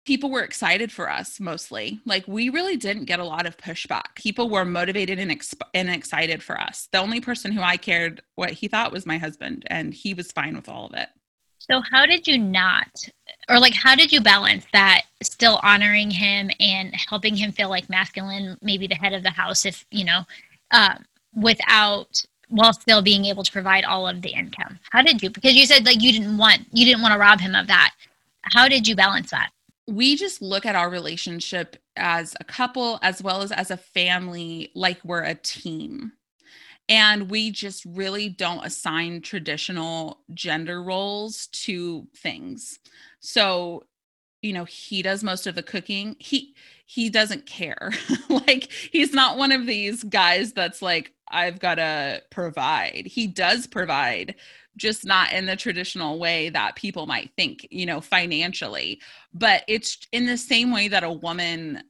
people 0.06 0.30
were 0.30 0.44
excited 0.44 0.92
for 0.92 1.10
us 1.10 1.40
mostly. 1.40 2.00
Like 2.06 2.28
we 2.28 2.50
really 2.50 2.78
didn't 2.78 3.06
get 3.06 3.20
a 3.20 3.26
lot 3.26 3.46
of 3.46 3.58
pushback. 3.58 4.16
People 4.16 4.50
were 4.50 4.66
motivated 4.66 5.20
and, 5.20 5.32
exp- 5.32 5.62
and 5.74 5.90
excited 5.90 6.42
for 6.42 6.60
us. 6.60 6.88
The 6.92 6.98
only 6.98 7.22
person 7.22 7.52
who 7.52 7.62
i 7.62 7.78
cared 7.78 8.22
what 8.36 8.52
he 8.52 8.68
thought 8.68 8.92
was 8.92 9.06
my 9.06 9.18
husband 9.18 9.64
and 9.68 9.94
he 9.94 10.14
was 10.14 10.32
fine 10.32 10.56
with 10.56 10.70
all 10.70 10.88
of 10.88 10.94
it 10.96 11.10
so 11.72 11.82
how 11.90 12.06
did 12.06 12.28
you 12.28 12.38
not 12.38 12.90
or 13.50 13.60
like 13.60 13.74
how 13.74 13.96
did 13.96 14.12
you 14.12 14.22
balance 14.22 14.66
that 14.74 15.04
still 15.24 15.60
honoring 15.64 16.12
him 16.12 16.50
and 16.60 16.94
helping 17.10 17.36
him 17.36 17.52
feel 17.52 17.70
like 17.70 17.90
masculine, 17.90 18.58
maybe 18.62 18.88
the 18.88 18.96
head 18.96 19.14
of 19.14 19.24
the 19.24 19.30
house 19.30 19.66
if, 19.66 19.86
you 19.92 20.06
know, 20.06 20.22
uh, 20.72 20.96
without 21.34 22.24
while 22.50 22.74
still 22.74 23.02
being 23.02 23.26
able 23.26 23.44
to 23.44 23.52
provide 23.52 23.84
all 23.84 24.08
of 24.08 24.22
the 24.22 24.30
income? 24.30 24.80
How 24.92 25.02
did 25.02 25.22
you 25.24 25.30
because 25.30 25.56
you 25.56 25.66
said 25.66 25.86
like 25.86 26.02
you 26.02 26.12
didn't 26.12 26.38
want 26.38 26.62
you 26.72 26.86
didn't 26.86 27.02
want 27.02 27.14
to 27.14 27.20
rob 27.20 27.40
him 27.40 27.56
of 27.56 27.68
that. 27.68 27.94
How 28.54 28.68
did 28.68 28.88
you 28.88 28.96
balance 28.96 29.32
that? 29.32 29.52
we 29.88 30.16
just 30.16 30.42
look 30.42 30.66
at 30.66 30.76
our 30.76 30.90
relationship 30.90 31.76
as 31.98 32.36
a 32.40 32.44
couple 32.44 33.00
as 33.02 33.22
well 33.22 33.42
as 33.42 33.52
as 33.52 33.72
a 33.72 33.78
family 33.78 34.72
like 34.74 35.00
we're 35.04 35.24
a 35.24 35.36
team 35.36 36.14
and 36.90 37.30
we 37.30 37.52
just 37.52 37.86
really 37.86 38.30
don't 38.30 38.66
assign 38.66 39.22
traditional 39.22 40.22
gender 40.34 40.84
roles 40.84 41.48
to 41.48 42.08
things. 42.16 42.80
So 43.20 43.84
you 44.42 44.54
know 44.54 44.66
he 44.66 45.02
does 45.02 45.24
most 45.24 45.48
of 45.48 45.56
the 45.56 45.64
cooking. 45.64 46.16
He 46.20 46.56
he 46.86 47.10
doesn't 47.10 47.46
care. 47.46 47.92
Like 48.48 48.72
he's 48.72 49.14
not 49.14 49.38
one 49.38 49.52
of 49.52 49.66
these 49.66 50.04
guys 50.04 50.52
that's 50.54 50.82
like 50.82 51.14
i've 51.30 51.60
got 51.60 51.76
to 51.76 52.22
provide. 52.32 53.04
He 53.06 53.28
does 53.28 53.68
provide 53.68 54.36
just 54.78 55.06
not 55.06 55.32
in 55.34 55.46
the 55.46 55.56
traditional 55.56 56.18
way 56.18 56.50
that 56.50 56.76
people 56.76 57.06
might 57.06 57.32
think 57.38 57.68
you 57.72 57.86
know 57.86 58.02
financially. 58.02 59.00
But 59.34 59.64
it's 59.68 60.00
in 60.12 60.26
the 60.26 60.38
same 60.38 60.72
way 60.72 60.88
that 60.88 61.04
a 61.04 61.12
woman 61.12 61.84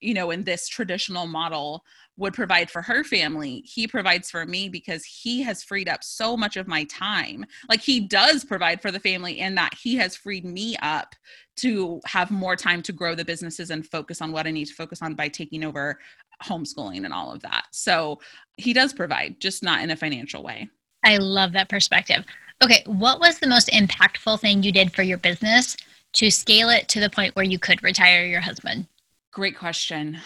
you 0.00 0.14
know 0.14 0.30
in 0.30 0.44
this 0.44 0.68
traditional 0.68 1.26
model 1.26 1.84
would 2.18 2.34
provide 2.34 2.70
for 2.70 2.82
her 2.82 3.04
family 3.04 3.62
he 3.64 3.86
provides 3.86 4.30
for 4.30 4.44
me 4.44 4.68
because 4.68 5.04
he 5.04 5.40
has 5.42 5.62
freed 5.62 5.88
up 5.88 6.04
so 6.04 6.36
much 6.36 6.56
of 6.56 6.66
my 6.68 6.84
time. 6.84 7.46
Like 7.68 7.80
he 7.80 8.00
does 8.00 8.44
provide 8.44 8.82
for 8.82 8.90
the 8.90 9.00
family 9.00 9.38
in 9.40 9.54
that 9.54 9.72
he 9.74 9.96
has 9.96 10.16
freed 10.16 10.44
me 10.44 10.76
up 10.82 11.14
to 11.56 12.00
have 12.04 12.30
more 12.30 12.56
time 12.56 12.82
to 12.82 12.92
grow 12.92 13.14
the 13.14 13.24
businesses 13.24 13.70
and 13.70 13.86
focus 13.86 14.20
on 14.20 14.32
what 14.32 14.46
i 14.46 14.50
need 14.50 14.66
to 14.66 14.74
focus 14.74 15.00
on 15.02 15.14
by 15.14 15.28
taking 15.28 15.64
over 15.64 15.98
homeschooling 16.42 17.04
and 17.04 17.12
all 17.12 17.32
of 17.32 17.42
that. 17.42 17.66
So 17.72 18.20
he 18.56 18.72
does 18.72 18.92
provide 18.92 19.40
just 19.40 19.62
not 19.62 19.82
in 19.82 19.90
a 19.90 19.96
financial 19.96 20.42
way. 20.42 20.68
I 21.04 21.16
love 21.16 21.52
that 21.52 21.68
perspective. 21.68 22.24
Okay 22.62 22.82
what 22.86 23.20
was 23.20 23.38
the 23.38 23.46
most 23.46 23.68
impactful 23.68 24.40
thing 24.40 24.62
you 24.62 24.72
did 24.72 24.92
for 24.92 25.02
your 25.02 25.18
business 25.18 25.76
to 26.14 26.30
scale 26.30 26.70
it 26.70 26.88
to 26.88 27.00
the 27.00 27.10
point 27.10 27.36
where 27.36 27.44
you 27.44 27.58
could 27.58 27.82
retire 27.82 28.24
your 28.24 28.40
husband? 28.40 28.86
Great 29.32 29.56
question. 29.56 30.18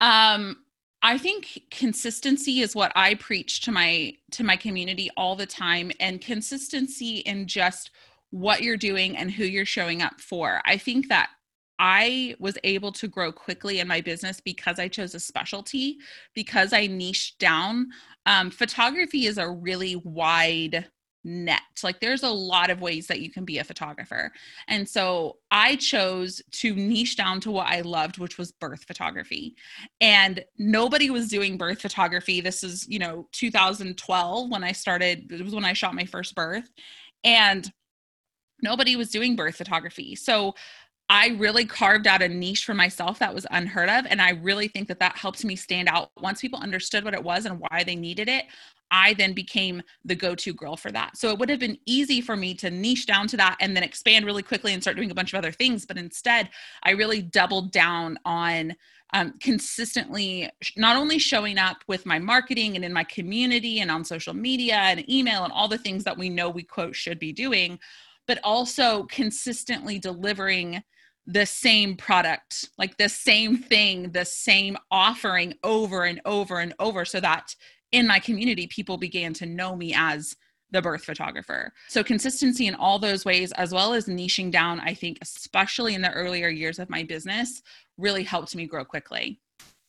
Um 0.00 0.56
I 1.02 1.18
think 1.18 1.62
consistency 1.70 2.60
is 2.60 2.74
what 2.74 2.92
I 2.96 3.14
preach 3.14 3.60
to 3.62 3.72
my 3.72 4.14
to 4.32 4.42
my 4.42 4.56
community 4.56 5.10
all 5.16 5.36
the 5.36 5.46
time 5.46 5.92
and 6.00 6.20
consistency 6.20 7.18
in 7.18 7.46
just 7.46 7.90
what 8.30 8.62
you're 8.62 8.76
doing 8.76 9.16
and 9.16 9.30
who 9.30 9.44
you're 9.44 9.64
showing 9.64 10.02
up 10.02 10.20
for. 10.20 10.60
I 10.64 10.78
think 10.78 11.08
that 11.08 11.30
I 11.78 12.34
was 12.38 12.56
able 12.64 12.92
to 12.92 13.08
grow 13.08 13.30
quickly 13.32 13.80
in 13.80 13.88
my 13.88 14.00
business 14.00 14.40
because 14.40 14.78
I 14.78 14.88
chose 14.88 15.14
a 15.14 15.20
specialty, 15.20 15.98
because 16.34 16.72
I 16.72 16.86
niched 16.86 17.38
down. 17.38 17.88
Um, 18.24 18.50
photography 18.50 19.26
is 19.26 19.38
a 19.38 19.48
really 19.48 19.96
wide 19.96 20.86
net. 21.26 21.60
Like 21.82 22.00
there's 22.00 22.22
a 22.22 22.30
lot 22.30 22.70
of 22.70 22.80
ways 22.80 23.08
that 23.08 23.20
you 23.20 23.30
can 23.30 23.44
be 23.44 23.58
a 23.58 23.64
photographer. 23.64 24.32
And 24.68 24.88
so 24.88 25.38
I 25.50 25.76
chose 25.76 26.40
to 26.52 26.74
niche 26.74 27.16
down 27.16 27.40
to 27.40 27.50
what 27.50 27.66
I 27.66 27.80
loved, 27.80 28.18
which 28.18 28.38
was 28.38 28.52
birth 28.52 28.84
photography. 28.84 29.56
And 30.00 30.44
nobody 30.56 31.10
was 31.10 31.28
doing 31.28 31.58
birth 31.58 31.82
photography. 31.82 32.40
This 32.40 32.62
is, 32.62 32.86
you 32.88 33.00
know, 33.00 33.28
2012 33.32 34.50
when 34.50 34.64
I 34.64 34.72
started, 34.72 35.30
it 35.32 35.44
was 35.44 35.54
when 35.54 35.64
I 35.64 35.72
shot 35.72 35.94
my 35.94 36.04
first 36.04 36.34
birth. 36.34 36.70
And 37.24 37.70
nobody 38.62 38.94
was 38.94 39.10
doing 39.10 39.34
birth 39.34 39.56
photography. 39.56 40.14
So 40.14 40.54
I 41.08 41.28
really 41.38 41.64
carved 41.64 42.06
out 42.06 42.22
a 42.22 42.28
niche 42.28 42.64
for 42.64 42.74
myself 42.74 43.18
that 43.18 43.34
was 43.34 43.46
unheard 43.50 43.88
of. 43.88 44.06
And 44.06 44.20
I 44.20 44.30
really 44.30 44.68
think 44.68 44.88
that 44.88 45.00
that 45.00 45.16
helped 45.16 45.44
me 45.44 45.56
stand 45.56 45.88
out. 45.88 46.10
Once 46.20 46.40
people 46.40 46.58
understood 46.60 47.04
what 47.04 47.14
it 47.14 47.22
was 47.22 47.46
and 47.46 47.60
why 47.60 47.84
they 47.84 47.94
needed 47.94 48.28
it, 48.28 48.46
I 48.90 49.14
then 49.14 49.32
became 49.32 49.82
the 50.04 50.14
go 50.14 50.34
to 50.34 50.52
girl 50.52 50.76
for 50.76 50.92
that. 50.92 51.16
So 51.16 51.30
it 51.30 51.38
would 51.38 51.48
have 51.48 51.60
been 51.60 51.78
easy 51.86 52.20
for 52.20 52.36
me 52.36 52.54
to 52.54 52.70
niche 52.70 53.06
down 53.06 53.26
to 53.28 53.36
that 53.36 53.56
and 53.60 53.76
then 53.76 53.82
expand 53.82 54.24
really 54.24 54.42
quickly 54.42 54.72
and 54.72 54.82
start 54.82 54.96
doing 54.96 55.10
a 55.10 55.14
bunch 55.14 55.32
of 55.32 55.38
other 55.38 55.52
things. 55.52 55.86
But 55.86 55.98
instead, 55.98 56.50
I 56.82 56.90
really 56.90 57.22
doubled 57.22 57.72
down 57.72 58.18
on 58.24 58.76
um, 59.12 59.34
consistently 59.40 60.50
not 60.76 60.96
only 60.96 61.18
showing 61.18 61.58
up 61.58 61.78
with 61.86 62.06
my 62.06 62.18
marketing 62.18 62.74
and 62.74 62.84
in 62.84 62.92
my 62.92 63.04
community 63.04 63.80
and 63.80 63.90
on 63.90 64.04
social 64.04 64.34
media 64.34 64.76
and 64.76 65.08
email 65.08 65.44
and 65.44 65.52
all 65.52 65.68
the 65.68 65.78
things 65.78 66.04
that 66.04 66.18
we 66.18 66.28
know 66.28 66.50
we 66.50 66.62
quote 66.62 66.96
should 66.96 67.18
be 67.18 67.32
doing, 67.32 67.78
but 68.26 68.38
also 68.42 69.04
consistently 69.04 69.98
delivering 69.98 70.82
the 71.26 71.46
same 71.46 71.96
product, 71.96 72.68
like 72.78 72.96
the 72.96 73.08
same 73.08 73.56
thing, 73.56 74.12
the 74.12 74.24
same 74.24 74.76
offering 74.90 75.54
over 75.64 76.04
and 76.04 76.20
over 76.24 76.60
and 76.60 76.72
over 76.78 77.04
so 77.04 77.20
that 77.20 77.54
in 77.92 78.06
my 78.06 78.18
community, 78.18 78.66
people 78.66 78.96
began 78.96 79.32
to 79.34 79.46
know 79.46 79.76
me 79.76 79.94
as 79.96 80.36
the 80.70 80.82
birth 80.82 81.04
photographer. 81.04 81.72
So 81.88 82.02
consistency 82.02 82.66
in 82.66 82.74
all 82.74 82.98
those 82.98 83.24
ways, 83.24 83.52
as 83.52 83.72
well 83.72 83.94
as 83.94 84.06
niching 84.06 84.50
down, 84.50 84.80
I 84.80 84.94
think, 84.94 85.18
especially 85.22 85.94
in 85.94 86.02
the 86.02 86.12
earlier 86.12 86.48
years 86.48 86.78
of 86.78 86.90
my 86.90 87.04
business, 87.04 87.62
really 87.96 88.24
helped 88.24 88.54
me 88.56 88.66
grow 88.66 88.84
quickly. 88.84 89.38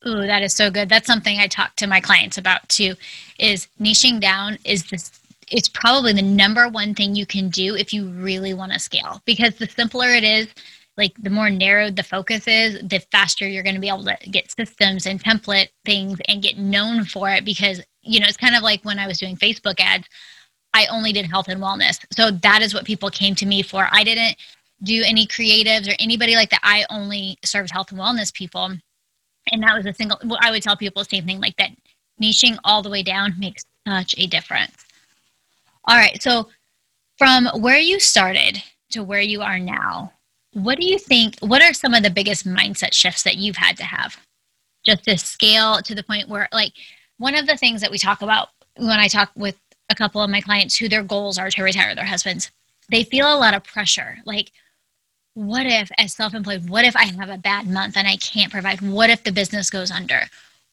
Ooh, 0.06 0.26
that 0.26 0.42
is 0.42 0.54
so 0.54 0.70
good. 0.70 0.88
That's 0.88 1.08
something 1.08 1.38
I 1.38 1.48
talk 1.48 1.74
to 1.76 1.88
my 1.88 2.00
clients 2.00 2.38
about 2.38 2.68
too. 2.68 2.94
Is 3.38 3.66
niching 3.80 4.20
down 4.20 4.58
is 4.64 4.84
this 4.90 5.10
it's 5.50 5.68
probably 5.68 6.12
the 6.12 6.22
number 6.22 6.68
one 6.68 6.94
thing 6.94 7.14
you 7.14 7.26
can 7.26 7.48
do 7.48 7.74
if 7.74 7.92
you 7.92 8.06
really 8.10 8.52
want 8.52 8.72
to 8.72 8.78
scale 8.78 9.22
because 9.24 9.54
the 9.54 9.66
simpler 9.66 10.08
it 10.08 10.22
is 10.22 10.46
like 10.98 11.14
the 11.22 11.30
more 11.30 11.48
narrowed 11.48 11.96
the 11.96 12.02
focus 12.02 12.46
is, 12.46 12.80
the 12.82 12.98
faster 13.10 13.48
you're 13.48 13.62
going 13.62 13.76
to 13.76 13.80
be 13.80 13.88
able 13.88 14.04
to 14.04 14.16
get 14.30 14.50
systems 14.50 15.06
and 15.06 15.22
template 15.22 15.68
things 15.86 16.18
and 16.28 16.42
get 16.42 16.58
known 16.58 17.04
for 17.04 17.30
it 17.30 17.44
because 17.44 17.80
you 18.08 18.20
know, 18.20 18.26
it's 18.26 18.36
kind 18.36 18.56
of 18.56 18.62
like 18.62 18.84
when 18.84 18.98
I 18.98 19.06
was 19.06 19.18
doing 19.18 19.36
Facebook 19.36 19.78
ads, 19.78 20.08
I 20.74 20.86
only 20.86 21.12
did 21.12 21.26
health 21.26 21.48
and 21.48 21.60
wellness. 21.60 22.04
So 22.12 22.30
that 22.30 22.62
is 22.62 22.74
what 22.74 22.84
people 22.84 23.10
came 23.10 23.34
to 23.36 23.46
me 23.46 23.62
for. 23.62 23.88
I 23.90 24.02
didn't 24.02 24.36
do 24.82 25.02
any 25.04 25.26
creatives 25.26 25.88
or 25.88 25.94
anybody 25.98 26.34
like 26.34 26.50
that. 26.50 26.60
I 26.62 26.86
only 26.90 27.38
served 27.44 27.70
health 27.70 27.90
and 27.90 28.00
wellness 28.00 28.32
people. 28.32 28.72
And 29.50 29.62
that 29.62 29.76
was 29.76 29.86
a 29.86 29.94
single, 29.94 30.18
well, 30.24 30.38
I 30.42 30.50
would 30.50 30.62
tell 30.62 30.76
people 30.76 31.02
the 31.02 31.08
same 31.08 31.24
thing 31.24 31.40
like 31.40 31.56
that 31.56 31.70
niching 32.22 32.58
all 32.64 32.82
the 32.82 32.90
way 32.90 33.02
down 33.02 33.34
makes 33.38 33.64
such 33.86 34.14
a 34.18 34.26
difference. 34.26 34.84
All 35.84 35.96
right. 35.96 36.20
So 36.22 36.48
from 37.16 37.46
where 37.60 37.78
you 37.78 37.98
started 38.00 38.62
to 38.90 39.02
where 39.02 39.20
you 39.20 39.42
are 39.42 39.58
now, 39.58 40.12
what 40.62 40.78
do 40.78 40.86
you 40.86 40.98
think? 40.98 41.36
What 41.40 41.62
are 41.62 41.72
some 41.72 41.94
of 41.94 42.02
the 42.02 42.10
biggest 42.10 42.46
mindset 42.46 42.92
shifts 42.92 43.22
that 43.22 43.36
you've 43.36 43.56
had 43.56 43.76
to 43.78 43.84
have 43.84 44.16
just 44.84 45.04
to 45.04 45.18
scale 45.18 45.80
to 45.82 45.94
the 45.94 46.02
point 46.02 46.28
where, 46.28 46.48
like, 46.52 46.72
one 47.18 47.34
of 47.34 47.46
the 47.46 47.56
things 47.56 47.80
that 47.80 47.90
we 47.90 47.98
talk 47.98 48.22
about 48.22 48.48
when 48.76 48.98
I 48.98 49.08
talk 49.08 49.30
with 49.34 49.56
a 49.90 49.94
couple 49.94 50.22
of 50.22 50.30
my 50.30 50.40
clients 50.40 50.76
who 50.76 50.88
their 50.88 51.02
goals 51.02 51.38
are 51.38 51.50
to 51.50 51.62
retire 51.62 51.94
their 51.94 52.04
husbands, 52.04 52.50
they 52.90 53.04
feel 53.04 53.32
a 53.32 53.38
lot 53.38 53.54
of 53.54 53.64
pressure. 53.64 54.18
Like, 54.24 54.52
what 55.34 55.66
if, 55.66 55.90
as 55.98 56.14
self 56.14 56.34
employed, 56.34 56.68
what 56.68 56.84
if 56.84 56.96
I 56.96 57.04
have 57.04 57.28
a 57.28 57.38
bad 57.38 57.66
month 57.66 57.96
and 57.96 58.08
I 58.08 58.16
can't 58.16 58.52
provide? 58.52 58.80
What 58.80 59.10
if 59.10 59.24
the 59.24 59.32
business 59.32 59.70
goes 59.70 59.90
under? 59.90 60.22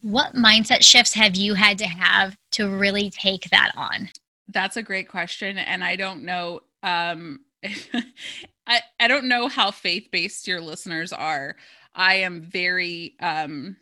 What 0.01 0.33
mindset 0.33 0.83
shifts 0.83 1.13
have 1.13 1.35
you 1.35 1.55
had 1.55 1.77
to 1.79 1.87
have 1.87 2.37
to 2.51 2.69
really 2.69 3.09
take 3.09 3.49
that 3.49 3.71
on? 3.75 4.09
That's 4.47 4.77
a 4.77 4.83
great 4.83 5.07
question. 5.07 5.57
And 5.57 5.83
I 5.83 5.95
don't 5.95 6.23
know. 6.23 6.61
Um, 6.83 7.41
I, 8.67 8.81
I 8.99 9.07
don't 9.07 9.27
know 9.27 9.47
how 9.47 9.71
faith 9.71 10.09
based 10.11 10.47
your 10.47 10.61
listeners 10.61 11.13
are. 11.13 11.55
I 11.93 12.15
am 12.15 12.41
very, 12.41 13.15
um, 13.19 13.77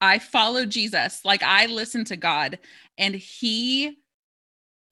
I 0.00 0.18
follow 0.18 0.64
Jesus. 0.64 1.24
Like 1.24 1.42
I 1.42 1.66
listen 1.66 2.04
to 2.06 2.16
God 2.16 2.58
and 2.98 3.14
he 3.14 3.98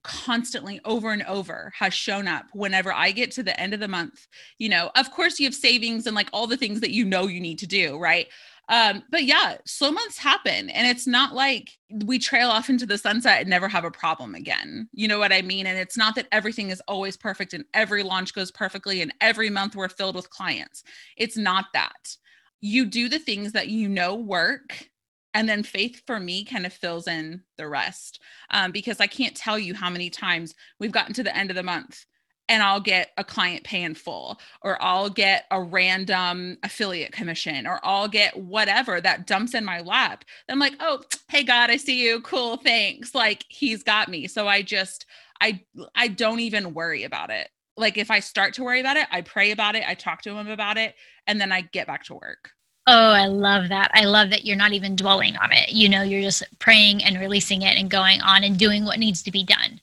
constantly 0.03 0.81
over 0.85 1.12
and 1.12 1.23
over 1.25 1.73
has 1.79 1.95
shown 1.95 2.27
up 2.27 2.47
whenever 2.53 2.92
I 2.92 3.12
get 3.12 3.31
to 3.33 3.42
the 3.42 3.59
end 3.59 3.73
of 3.73 3.81
the 3.81 3.88
month. 3.88 4.27
You 4.59 4.68
know, 4.68 4.90
of 4.97 5.11
course, 5.11 5.38
you 5.38 5.47
have 5.47 5.55
savings 5.55 6.07
and 6.07 6.16
like 6.16 6.29
all 6.33 6.47
the 6.47 6.57
things 6.57 6.81
that 6.81 6.90
you 6.90 7.05
know 7.05 7.29
you 7.29 7.40
need 7.40 7.61
to 7.61 7.66
do, 7.66 7.99
right? 7.99 8.27
Um, 8.73 9.03
but 9.11 9.25
yeah, 9.25 9.59
slow 9.67 9.93
months 9.93 10.17
happen. 10.17 10.71
And 10.71 10.87
it's 10.87 11.07
not 11.07 11.35
like 11.35 11.73
we 12.07 12.19
trail 12.19 12.49
off 12.49 12.71
into 12.71 12.87
the 12.87 12.97
sunset 12.97 13.43
and 13.43 13.51
never 13.51 13.69
have 13.69 13.85
a 13.85 13.91
problem 13.91 14.35
again. 14.35 14.89
You 14.95 15.09
know 15.09 15.19
what 15.19 15.31
I 15.31 15.43
mean? 15.43 15.67
And 15.67 15.79
it's 15.79 15.99
not 15.99 16.15
that 16.15 16.27
everything 16.33 16.71
is 16.71 16.81
always 16.89 17.15
perfect 17.15 17.53
and 17.53 17.67
every 17.75 18.03
launch 18.03 18.33
goes 18.33 18.51
perfectly 18.51 19.03
and 19.03 19.13
every 19.21 19.51
month 19.51 19.77
we're 19.77 19.91
filled 19.91 20.17
with 20.17 20.31
clients. 20.31 20.85
It's 21.19 21.37
not 21.37 21.67
that. 21.75 22.17
You 22.63 22.87
do 22.87 23.11
the 23.11 23.19
things 23.19 23.53
that 23.53 23.69
you 23.69 23.91
know 23.91 24.15
work 24.15 24.89
and 25.35 25.47
then 25.47 25.63
faith 25.63 26.01
for 26.07 26.19
me 26.19 26.43
kind 26.43 26.65
of 26.65 26.73
fills 26.73 27.09
in 27.09 27.43
the 27.57 27.67
rest 27.67 28.21
um, 28.51 28.71
because 28.71 29.01
i 29.01 29.07
can't 29.07 29.35
tell 29.35 29.59
you 29.59 29.75
how 29.75 29.89
many 29.89 30.11
times 30.11 30.55
we've 30.79 30.93
gotten 30.93 31.15
to 31.15 31.23
the 31.23 31.35
end 31.35 31.49
of 31.49 31.57
the 31.57 31.63
month 31.63 32.05
and 32.49 32.63
i'll 32.63 32.81
get 32.81 33.11
a 33.17 33.25
client 33.25 33.65
pay 33.65 33.83
in 33.83 33.95
full 33.95 34.39
or 34.63 34.81
i'll 34.83 35.11
get 35.11 35.45
a 35.51 35.63
random 35.63 36.57
affiliate 36.63 37.13
commission 37.13 37.67
or 37.67 37.81
i'll 37.83 38.09
get 38.09 38.37
whatever 38.37 39.01
that 39.01 39.27
dumps 39.27 39.55
in 39.55 39.65
my 39.65 39.81
lap 39.81 40.25
i'm 40.49 40.59
like 40.59 40.75
oh 40.81 41.03
hey 41.29 41.43
god 41.43 41.71
i 41.71 41.77
see 41.77 42.03
you 42.03 42.21
cool 42.21 42.57
thanks 42.57 43.15
like 43.15 43.45
he's 43.49 43.83
got 43.83 44.09
me 44.09 44.27
so 44.27 44.47
i 44.47 44.63
just 44.63 45.07
i 45.41 45.61
i 45.95 46.09
don't 46.09 46.41
even 46.41 46.75
worry 46.75 47.05
about 47.05 47.31
it 47.31 47.49
like 47.77 47.97
if 47.97 48.11
i 48.11 48.21
start 48.21 48.55
to 48.55 48.65
worry 48.65 48.81
about 48.81 48.97
it 48.97 49.07
i 49.11 49.21
pray 49.21 49.51
about 49.51 49.75
it 49.75 49.85
i 49.87 49.95
talk 49.95 50.23
to 50.23 50.37
him 50.37 50.49
about 50.49 50.77
it 50.77 50.95
and 51.27 51.41
then 51.41 51.53
i 51.53 51.61
get 51.61 51.87
back 51.87 52.05
to 52.05 52.15
work 52.15 52.51
Oh, 52.89 53.11
I 53.11 53.27
love 53.27 53.69
that. 53.69 53.93
I 53.95 54.07
love 54.07 54.31
that 54.31 54.45
you're 54.45 54.57
not 54.57 54.73
even 54.73 54.97
dwelling 54.97 55.37
on 55.37 55.53
it. 55.53 55.71
You 55.71 55.89
know, 55.89 56.03
you're 56.03 56.23
just 56.23 56.43
praying 56.59 57.05
and 57.05 57.19
releasing 57.19 57.63
it 57.63 57.79
and 57.79 57.89
going 57.89 58.21
on 58.23 58.43
and 58.43 58.59
doing 58.59 58.85
what 58.85 58.99
needs 58.99 59.23
to 59.23 59.31
be 59.31 59.45
done. 59.45 59.81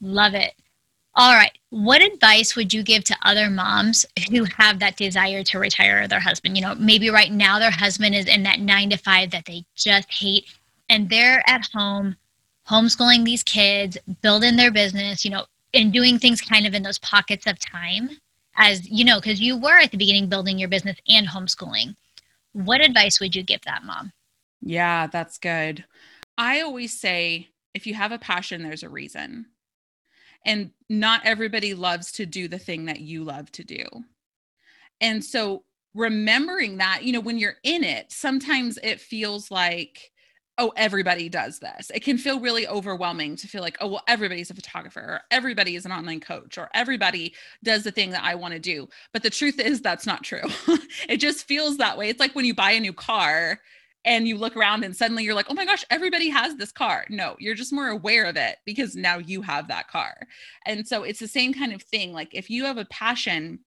Love 0.00 0.34
it. 0.34 0.52
All 1.14 1.34
right. 1.34 1.56
What 1.70 2.02
advice 2.02 2.54
would 2.54 2.72
you 2.72 2.82
give 2.82 3.04
to 3.04 3.16
other 3.22 3.50
moms 3.50 4.06
who 4.30 4.44
have 4.44 4.78
that 4.78 4.96
desire 4.96 5.42
to 5.44 5.58
retire 5.58 6.06
their 6.06 6.20
husband? 6.20 6.56
You 6.56 6.62
know, 6.62 6.74
maybe 6.76 7.10
right 7.10 7.32
now 7.32 7.58
their 7.58 7.70
husband 7.70 8.14
is 8.14 8.26
in 8.26 8.44
that 8.44 8.60
nine 8.60 8.90
to 8.90 8.96
five 8.96 9.30
that 9.32 9.44
they 9.44 9.64
just 9.74 10.10
hate, 10.10 10.46
and 10.88 11.08
they're 11.10 11.42
at 11.48 11.68
home 11.74 12.16
homeschooling 12.68 13.24
these 13.24 13.42
kids, 13.42 13.98
building 14.22 14.56
their 14.56 14.70
business, 14.70 15.24
you 15.24 15.30
know, 15.30 15.44
and 15.74 15.92
doing 15.92 16.18
things 16.18 16.40
kind 16.40 16.66
of 16.66 16.74
in 16.74 16.82
those 16.82 16.98
pockets 16.98 17.46
of 17.46 17.58
time 17.58 18.10
as 18.56 18.88
you 18.88 19.04
know, 19.04 19.20
because 19.20 19.40
you 19.40 19.56
were 19.56 19.78
at 19.78 19.90
the 19.90 19.96
beginning 19.96 20.28
building 20.28 20.58
your 20.58 20.68
business 20.68 20.96
and 21.08 21.26
homeschooling. 21.26 21.96
What 22.52 22.80
advice 22.80 23.20
would 23.20 23.34
you 23.34 23.42
give 23.42 23.62
that 23.62 23.84
mom? 23.84 24.12
Yeah, 24.60 25.06
that's 25.06 25.38
good. 25.38 25.84
I 26.36 26.60
always 26.60 26.98
say 26.98 27.48
if 27.74 27.86
you 27.86 27.94
have 27.94 28.12
a 28.12 28.18
passion, 28.18 28.62
there's 28.62 28.82
a 28.82 28.88
reason. 28.88 29.46
And 30.44 30.70
not 30.88 31.22
everybody 31.24 31.74
loves 31.74 32.12
to 32.12 32.26
do 32.26 32.48
the 32.48 32.58
thing 32.58 32.86
that 32.86 33.00
you 33.00 33.24
love 33.24 33.52
to 33.52 33.64
do. 33.64 33.84
And 35.00 35.24
so 35.24 35.64
remembering 35.94 36.78
that, 36.78 37.04
you 37.04 37.12
know, 37.12 37.20
when 37.20 37.38
you're 37.38 37.56
in 37.62 37.84
it, 37.84 38.12
sometimes 38.12 38.78
it 38.82 39.00
feels 39.00 39.50
like, 39.50 40.10
oh, 40.58 40.72
everybody 40.76 41.30
does 41.30 41.58
this. 41.58 41.90
It 41.94 42.00
can 42.00 42.18
feel 42.18 42.38
really 42.38 42.68
overwhelming 42.68 43.34
to 43.36 43.48
feel 43.48 43.62
like, 43.62 43.78
oh, 43.80 43.88
well, 43.88 44.02
everybody's 44.06 44.50
a 44.50 44.54
photographer, 44.54 45.00
or 45.00 45.20
everybody 45.30 45.74
is 45.74 45.86
an 45.86 45.92
online 45.92 46.20
coach, 46.20 46.58
or 46.58 46.68
everybody 46.74 47.34
does 47.64 47.82
the 47.82 47.90
thing 47.90 48.10
that 48.10 48.24
I 48.24 48.34
want 48.34 48.52
to 48.52 48.60
do. 48.60 48.86
But 49.12 49.22
the 49.22 49.30
truth 49.30 49.58
is, 49.58 49.80
that's 49.80 50.06
not 50.06 50.22
true. 50.22 50.42
it 51.08 51.16
just 51.16 51.48
feels 51.48 51.78
that 51.78 51.96
way. 51.96 52.10
It's 52.10 52.20
like 52.20 52.34
when 52.34 52.44
you 52.44 52.54
buy 52.54 52.72
a 52.72 52.80
new 52.80 52.92
car 52.92 53.58
and 54.04 54.26
you 54.26 54.36
look 54.36 54.56
around 54.56 54.84
and 54.84 54.96
suddenly 54.96 55.24
you're 55.24 55.34
like, 55.34 55.46
oh 55.50 55.54
my 55.54 55.64
gosh, 55.64 55.84
everybody 55.90 56.28
has 56.28 56.56
this 56.56 56.72
car. 56.72 57.04
No, 57.10 57.36
you're 57.38 57.54
just 57.54 57.72
more 57.72 57.88
aware 57.88 58.24
of 58.24 58.36
it 58.36 58.56
because 58.64 58.96
now 58.96 59.18
you 59.18 59.42
have 59.42 59.68
that 59.68 59.88
car. 59.88 60.14
And 60.66 60.86
so 60.86 61.02
it's 61.02 61.20
the 61.20 61.28
same 61.28 61.52
kind 61.52 61.72
of 61.72 61.82
thing. 61.82 62.12
Like 62.12 62.34
if 62.34 62.48
you 62.48 62.64
have 62.64 62.78
a 62.78 62.86
passion, 62.86 63.60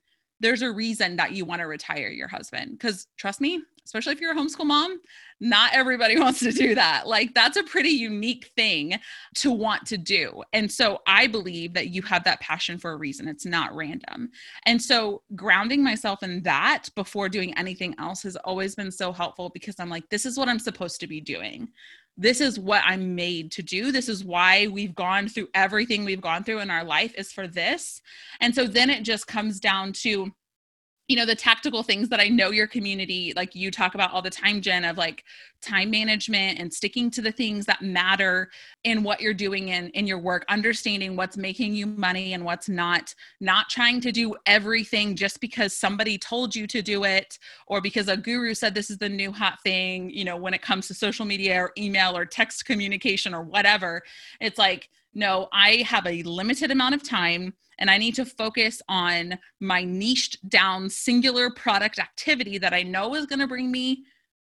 there's 0.43 0.61
a 0.61 0.71
reason 0.71 1.15
that 1.15 1.31
you 1.31 1.45
want 1.45 1.61
to 1.61 1.67
retire 1.67 2.09
your 2.09 2.27
husband. 2.27 2.71
Because 2.71 3.07
trust 3.17 3.41
me, 3.41 3.61
especially 3.85 4.13
if 4.13 4.21
you're 4.21 4.33
a 4.33 4.35
homeschool 4.35 4.65
mom, 4.65 4.99
not 5.39 5.73
everybody 5.73 6.19
wants 6.19 6.39
to 6.39 6.51
do 6.51 6.75
that. 6.75 7.07
Like 7.07 7.33
that's 7.33 7.57
a 7.57 7.63
pretty 7.63 7.89
unique 7.89 8.51
thing 8.55 8.99
to 9.35 9.51
want 9.51 9.85
to 9.87 9.97
do. 9.97 10.43
And 10.53 10.71
so 10.71 10.99
I 11.07 11.27
believe 11.27 11.73
that 11.73 11.89
you 11.89 12.01
have 12.03 12.23
that 12.25 12.41
passion 12.41 12.77
for 12.77 12.91
a 12.91 12.97
reason. 12.97 13.27
It's 13.27 13.45
not 13.45 13.73
random. 13.73 14.29
And 14.65 14.81
so 14.81 15.23
grounding 15.35 15.83
myself 15.83 16.23
in 16.23 16.43
that 16.43 16.89
before 16.95 17.29
doing 17.29 17.57
anything 17.57 17.95
else 17.97 18.21
has 18.23 18.35
always 18.35 18.75
been 18.75 18.91
so 18.91 19.11
helpful 19.11 19.49
because 19.53 19.79
I'm 19.79 19.89
like, 19.89 20.09
this 20.09 20.25
is 20.25 20.37
what 20.37 20.49
I'm 20.49 20.59
supposed 20.59 20.99
to 20.99 21.07
be 21.07 21.21
doing. 21.21 21.69
This 22.15 22.41
is 22.41 22.59
what 22.59 22.83
I'm 22.85 23.15
made 23.15 23.51
to 23.53 23.63
do. 23.63 23.91
This 23.91 24.07
is 24.07 24.23
why 24.23 24.67
we've 24.67 24.93
gone 24.93 25.27
through 25.27 25.47
everything 25.53 26.05
we've 26.05 26.21
gone 26.21 26.43
through 26.43 26.59
in 26.59 26.69
our 26.69 26.83
life 26.83 27.13
is 27.17 27.31
for 27.31 27.47
this. 27.47 28.01
And 28.39 28.53
so 28.53 28.67
then 28.67 28.89
it 28.89 29.03
just 29.03 29.25
comes 29.25 29.59
down 29.59 29.93
to 29.93 30.31
you 31.07 31.15
know 31.17 31.25
the 31.25 31.35
tactical 31.35 31.83
things 31.83 32.09
that 32.09 32.19
i 32.19 32.27
know 32.27 32.51
your 32.51 32.67
community 32.67 33.33
like 33.35 33.55
you 33.55 33.69
talk 33.69 33.93
about 33.93 34.11
all 34.11 34.21
the 34.21 34.29
time 34.29 34.61
jen 34.61 34.85
of 34.85 34.97
like 34.97 35.23
time 35.61 35.89
management 35.89 36.59
and 36.59 36.73
sticking 36.73 37.09
to 37.09 37.21
the 37.21 37.31
things 37.31 37.65
that 37.65 37.81
matter 37.81 38.49
in 38.83 39.03
what 39.03 39.21
you're 39.21 39.33
doing 39.33 39.69
in 39.69 39.89
in 39.89 40.07
your 40.07 40.19
work 40.19 40.45
understanding 40.49 41.15
what's 41.15 41.37
making 41.37 41.73
you 41.73 41.85
money 41.85 42.33
and 42.33 42.43
what's 42.43 42.69
not 42.69 43.13
not 43.39 43.69
trying 43.69 43.99
to 43.99 44.11
do 44.11 44.35
everything 44.45 45.15
just 45.15 45.39
because 45.39 45.75
somebody 45.75 46.17
told 46.17 46.55
you 46.55 46.67
to 46.67 46.81
do 46.81 47.03
it 47.03 47.37
or 47.67 47.81
because 47.81 48.07
a 48.07 48.17
guru 48.17 48.53
said 48.53 48.73
this 48.73 48.89
is 48.89 48.97
the 48.97 49.09
new 49.09 49.31
hot 49.31 49.61
thing 49.61 50.09
you 50.09 50.23
know 50.23 50.37
when 50.37 50.53
it 50.53 50.61
comes 50.61 50.87
to 50.87 50.93
social 50.93 51.25
media 51.25 51.59
or 51.59 51.71
email 51.77 52.15
or 52.15 52.25
text 52.25 52.65
communication 52.65 53.33
or 53.33 53.43
whatever. 53.43 54.01
It's 54.39 54.57
like 54.57 54.89
no 55.13 55.47
i 55.51 55.77
have 55.87 56.05
a 56.07 56.23
limited 56.23 56.71
amount 56.71 56.95
of 56.95 57.03
time 57.03 57.53
and 57.79 57.89
I 57.89 57.97
need 57.97 58.15
to 58.15 58.25
focus 58.25 58.81
on 58.87 59.37
my 59.59 59.83
niched 59.83 60.47
down 60.47 60.89
singular 60.89 61.49
product 61.49 61.99
activity 61.99 62.57
that 62.59 62.73
I 62.73 62.83
know 62.83 63.15
is 63.15 63.25
going 63.25 63.39
to 63.39 63.47
bring 63.47 63.71
me 63.71 64.05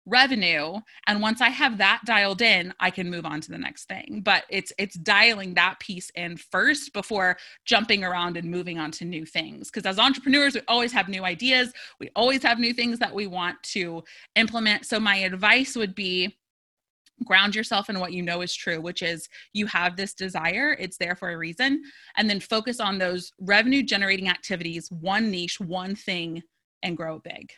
revenue. 0.09 0.79
And 1.09 1.21
once 1.21 1.41
i 1.41 1.49
have 1.49 1.79
that 1.79 2.01
dialed 2.07 2.41
in 2.41 2.73
i 2.79 2.91
can 2.91 3.11
move 3.11 3.27
on 3.27 3.41
to 3.41 3.51
the 3.51 3.59
next 3.59 3.89
thing. 3.89 4.23
But 4.25 4.45
it's 4.49 4.73
it's 4.79 4.95
dialing 4.97 5.55
that 5.55 5.81
piece 5.81 6.11
in 6.15 6.37
first 6.37 6.93
before 6.93 7.37
jumping 7.65 8.05
around 8.05 8.37
and 8.37 8.49
moving 8.49 8.79
on 8.79 8.93
to 8.93 9.05
new 9.05 9.27
things. 9.27 9.69
Because 9.69 9.85
as 9.85 9.99
entrepreneurs 9.99 10.55
we 10.55 10.61
always 10.69 10.93
have 10.93 11.09
new 11.09 11.25
ideas. 11.25 11.73
We 11.99 12.11
always 12.15 12.45
have 12.45 12.61
new 12.61 12.73
things 12.73 13.01
that 13.01 13.13
we 13.13 13.27
want 13.27 13.61
to 13.75 14.05
implement. 14.37 14.87
So 14.87 15.01
my 15.01 15.17
advice 15.17 15.75
would 15.75 15.97
be 15.97 16.39
ground 17.25 17.55
yourself 17.55 17.89
in 17.89 17.99
what 17.99 18.13
you 18.13 18.23
know 18.23 18.43
is 18.43 18.55
true, 18.55 18.81
which 18.81 19.03
is 19.03 19.29
you 19.53 19.67
have 19.67 19.97
this 19.97 20.15
desire, 20.15 20.77
it's 20.79 20.99
there 20.99 21.17
for 21.17 21.31
a 21.31 21.39
reason, 21.39 21.83
and 22.17 22.29
then 22.29 22.41
focus 22.41 22.81
on 22.81 22.99
those 22.99 23.33
revenue 23.41 23.83
generating 23.83 24.29
activities, 24.29 24.91
one 24.91 25.31
niche, 25.31 25.61
one 25.61 25.95
thing, 25.95 26.43
and 26.83 26.97
grow 26.97 27.19
big. 27.19 27.51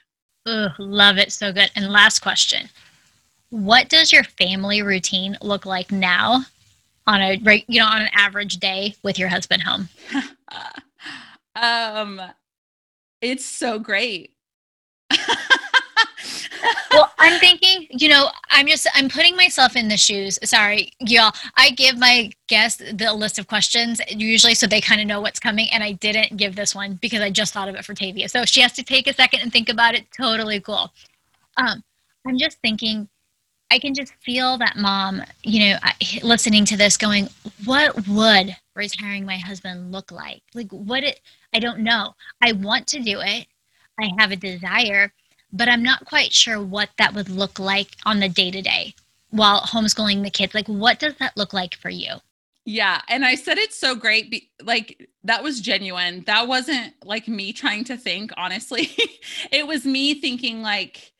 Ooh, 0.48 0.68
love 0.78 1.18
it. 1.18 1.32
So 1.32 1.52
good. 1.52 1.70
And 1.76 1.90
last 1.90 2.20
question 2.20 2.68
What 3.50 3.88
does 3.88 4.12
your 4.12 4.24
family 4.24 4.82
routine 4.82 5.36
look 5.42 5.66
like 5.66 5.90
now 5.92 6.44
on 7.06 7.20
a 7.20 7.40
right, 7.42 7.64
you 7.68 7.80
know 7.80 7.86
on 7.86 8.02
an 8.02 8.10
average 8.14 8.56
day 8.58 8.94
with 9.02 9.18
your 9.18 9.28
husband 9.28 9.62
home? 9.62 9.88
um 11.56 12.20
it's 13.20 13.44
so 13.44 13.78
great. 13.78 14.34
I'm 17.18 17.40
thinking 17.40 17.86
you 17.90 18.08
know, 18.08 18.30
I'm 18.50 18.66
just 18.66 18.86
I'm 18.94 19.08
putting 19.08 19.36
myself 19.36 19.76
in 19.76 19.88
the 19.88 19.96
shoes. 19.96 20.38
Sorry, 20.44 20.92
y'all. 21.00 21.32
I 21.56 21.70
give 21.70 21.98
my 21.98 22.30
guests 22.48 22.82
the 22.92 23.12
list 23.12 23.38
of 23.38 23.48
questions 23.48 24.00
usually 24.10 24.54
so 24.54 24.66
they 24.66 24.80
kind 24.80 25.00
of 25.00 25.06
know 25.06 25.20
what's 25.20 25.40
coming, 25.40 25.68
and 25.72 25.82
I 25.82 25.92
didn't 25.92 26.36
give 26.36 26.54
this 26.56 26.74
one 26.74 26.94
because 26.94 27.20
I 27.20 27.30
just 27.30 27.52
thought 27.52 27.68
of 27.68 27.74
it 27.74 27.84
for 27.84 27.94
Tavia. 27.94 28.28
So 28.28 28.44
she 28.44 28.60
has 28.60 28.72
to 28.74 28.84
take 28.84 29.08
a 29.08 29.12
second 29.12 29.40
and 29.40 29.52
think 29.52 29.68
about 29.68 29.94
it. 29.94 30.06
Totally 30.16 30.60
cool. 30.60 30.92
Um, 31.56 31.82
I'm 32.26 32.38
just 32.38 32.58
thinking. 32.60 33.08
I 33.70 33.78
can 33.78 33.92
just 33.94 34.14
feel 34.22 34.56
that 34.58 34.76
mom, 34.78 35.22
you 35.42 35.68
know, 35.70 35.78
listening 36.22 36.64
to 36.66 36.76
this, 36.78 36.96
going, 36.96 37.28
"What 37.66 38.08
would 38.08 38.56
retiring 38.74 39.26
my 39.26 39.36
husband 39.36 39.92
look 39.92 40.10
like? 40.10 40.42
Like, 40.54 40.70
what 40.70 41.04
it? 41.04 41.20
I 41.54 41.58
don't 41.58 41.80
know. 41.80 42.14
I 42.42 42.52
want 42.52 42.86
to 42.88 43.00
do 43.00 43.20
it. 43.20 43.46
I 44.00 44.10
have 44.18 44.30
a 44.32 44.36
desire." 44.36 45.12
But 45.52 45.68
I'm 45.68 45.82
not 45.82 46.04
quite 46.04 46.32
sure 46.32 46.62
what 46.62 46.90
that 46.98 47.14
would 47.14 47.28
look 47.28 47.58
like 47.58 47.96
on 48.04 48.20
the 48.20 48.28
day 48.28 48.50
to 48.50 48.62
day 48.62 48.94
while 49.30 49.62
homeschooling 49.62 50.22
the 50.22 50.30
kids. 50.30 50.54
Like, 50.54 50.66
what 50.66 50.98
does 50.98 51.14
that 51.18 51.36
look 51.36 51.52
like 51.52 51.74
for 51.74 51.90
you? 51.90 52.14
Yeah. 52.64 53.00
And 53.08 53.24
I 53.24 53.34
said 53.34 53.56
it's 53.56 53.78
so 53.78 53.94
great. 53.94 54.30
Be- 54.30 54.50
like, 54.62 55.08
that 55.24 55.42
was 55.42 55.60
genuine. 55.60 56.22
That 56.26 56.48
wasn't 56.48 56.92
like 57.02 57.26
me 57.26 57.52
trying 57.52 57.84
to 57.84 57.96
think, 57.96 58.30
honestly. 58.36 58.90
it 59.52 59.66
was 59.66 59.86
me 59.86 60.20
thinking, 60.20 60.60
like, 60.60 61.12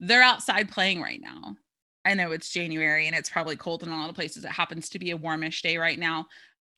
they're 0.00 0.22
outside 0.22 0.70
playing 0.70 1.00
right 1.00 1.20
now. 1.20 1.56
I 2.04 2.14
know 2.14 2.32
it's 2.32 2.50
January 2.50 3.06
and 3.06 3.16
it's 3.16 3.30
probably 3.30 3.56
cold 3.56 3.82
in 3.82 3.88
a 3.88 3.96
lot 3.96 4.08
of 4.08 4.14
places. 4.14 4.44
It 4.44 4.50
happens 4.50 4.88
to 4.90 4.98
be 4.98 5.10
a 5.10 5.16
warmish 5.16 5.62
day 5.62 5.76
right 5.76 5.98
now. 5.98 6.26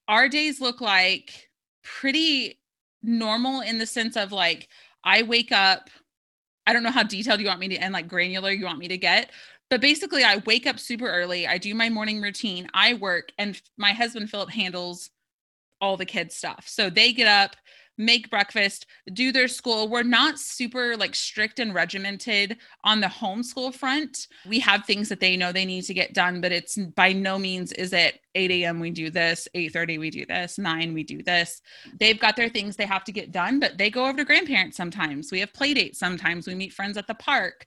Our 0.09 0.29
days 0.29 0.61
look 0.61 0.81
like 0.81 1.49
pretty 1.83 2.61
normal 3.03 3.61
in 3.61 3.79
the 3.79 3.87
sense 3.87 4.17
of 4.17 4.33
like, 4.33 4.69
I 5.05 5.23
wake 5.23 5.53
up, 5.53 5.91
I 6.69 6.75
don't 6.75 6.83
know 6.83 6.91
how 6.91 7.03
detailed 7.03 7.41
you 7.41 7.47
want 7.47 7.61
me 7.61 7.69
to 7.69 7.77
and 7.77 7.95
like 7.95 8.09
granular 8.09 8.51
you 8.51 8.67
want 8.67 8.79
me 8.79 8.89
to 8.89 8.99
get. 8.99 9.31
But 9.71 9.81
basically, 9.81 10.23
I 10.23 10.43
wake 10.45 10.67
up 10.67 10.79
super 10.79 11.09
early. 11.09 11.47
I 11.47 11.57
do 11.57 11.75
my 11.75 11.89
morning 11.89 12.21
routine. 12.21 12.69
I 12.75 12.95
work, 12.95 13.33
and 13.39 13.61
my 13.79 13.93
husband 13.93 14.29
Philip 14.29 14.51
handles 14.51 15.09
all 15.81 15.97
the 15.97 16.05
kids' 16.05 16.37
stuff. 16.37 16.65
So 16.67 16.91
they 16.91 17.15
get 17.15 17.27
up, 17.27 17.57
make 17.99 18.31
breakfast, 18.31 18.87
do 19.13 19.33
their 19.33 19.49
school. 19.49 19.89
We're 19.89 20.03
not 20.05 20.39
super 20.39 20.97
like 20.97 21.15
strict 21.15 21.59
and 21.59 21.75
regimented 21.75 22.57
on 22.85 23.01
the 23.01 23.09
homeschool 23.09 23.75
front. 23.75 24.29
We 24.47 24.61
have 24.61 24.85
things 24.85 25.09
that 25.09 25.21
they 25.21 25.37
know 25.37 25.53
they 25.53 25.65
need 25.65 25.83
to 25.83 25.95
get 25.95 26.15
done, 26.15 26.41
but 26.41 26.53
it's 26.53 26.77
by 26.77 27.13
no 27.13 27.39
means 27.39 27.73
is 27.73 27.93
it 27.93 28.21
8 28.35 28.51
a.m. 28.53 28.79
we 28.79 28.91
do 28.91 29.11
this, 29.11 29.49
8:30 29.55 29.99
we 29.99 30.11
do 30.11 30.25
this, 30.25 30.59
9 30.59 30.95
we 30.95 31.03
do 31.03 31.23
this. 31.23 31.61
They've 31.99 32.19
got 32.19 32.37
their 32.37 32.49
things 32.49 32.77
they 32.77 32.87
have 32.87 33.05
to 33.05 33.13
get 33.13 33.33
done, 33.33 33.59
but 33.59 33.77
they 33.77 33.91
go 33.91 34.07
over 34.07 34.19
to 34.19 34.25
grandparents 34.25 34.77
sometimes. 34.77 35.33
We 35.33 35.41
have 35.41 35.53
play 35.53 35.75
dates 35.75 35.99
sometimes. 35.99 36.47
We 36.47 36.55
meet 36.55 36.73
friends 36.73 36.97
at 36.97 37.07
the 37.07 37.15
park 37.15 37.67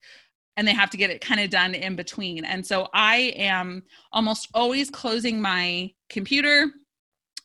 and 0.57 0.67
they 0.67 0.73
have 0.73 0.89
to 0.91 0.97
get 0.97 1.09
it 1.09 1.21
kind 1.21 1.41
of 1.41 1.49
done 1.49 1.73
in 1.73 1.95
between. 1.95 2.45
And 2.45 2.65
so 2.65 2.87
I 2.93 3.33
am 3.35 3.83
almost 4.11 4.49
always 4.53 4.89
closing 4.89 5.41
my 5.41 5.91
computer 6.09 6.67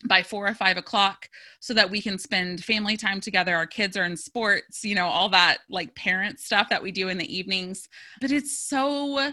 by 0.05 0.23
four 0.23 0.47
or 0.47 0.55
five 0.55 0.77
o'clock 0.77 1.29
so 1.61 1.73
that 1.73 1.91
we 1.91 2.03
can 2.03 2.19
spend 2.19 2.63
family 2.63 2.97
time 2.97 3.21
together 3.21 3.57
our 3.57 3.67
kids 3.67 3.97
are 3.97 4.05
in 4.05 4.17
sports 4.17 4.85
you 4.85 4.95
know 4.95 5.07
all 5.07 5.29
that 5.29 5.59
like 5.71 5.95
parent 5.95 6.39
stuff 6.39 6.69
that 6.69 6.83
we 6.83 6.93
do 6.93 7.09
in 7.09 7.19
the 7.19 7.37
evenings. 7.37 7.89
But 8.21 8.31
it's 8.31 8.59
so 8.59 9.33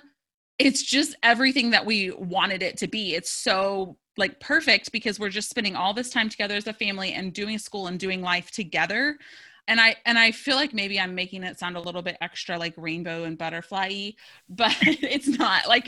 it's 0.59 0.83
just 0.83 1.15
everything 1.23 1.71
that 1.71 1.85
we 1.85 2.11
wanted 2.11 2.63
it 2.63 2.77
to 2.77 2.87
be. 2.87 3.15
It's 3.15 3.31
so 3.31 3.97
like 4.17 4.39
perfect 4.39 4.91
because 4.91 5.19
we're 5.19 5.29
just 5.29 5.49
spending 5.49 5.75
all 5.75 5.93
this 5.93 6.09
time 6.09 6.29
together 6.29 6.55
as 6.55 6.67
a 6.67 6.73
family 6.73 7.13
and 7.13 7.33
doing 7.33 7.57
school 7.57 7.87
and 7.87 7.99
doing 7.99 8.21
life 8.21 8.51
together. 8.51 9.17
And 9.69 9.79
i 9.79 9.95
and 10.05 10.19
i 10.19 10.31
feel 10.31 10.57
like 10.57 10.73
maybe 10.73 10.99
i'm 10.99 11.15
making 11.15 11.43
it 11.43 11.57
sound 11.57 11.77
a 11.77 11.79
little 11.79 12.01
bit 12.01 12.17
extra 12.19 12.57
like 12.57 12.73
rainbow 12.75 13.23
and 13.23 13.37
butterfly 13.37 14.09
but 14.49 14.75
it's 14.81 15.27
not. 15.27 15.69
Like 15.69 15.87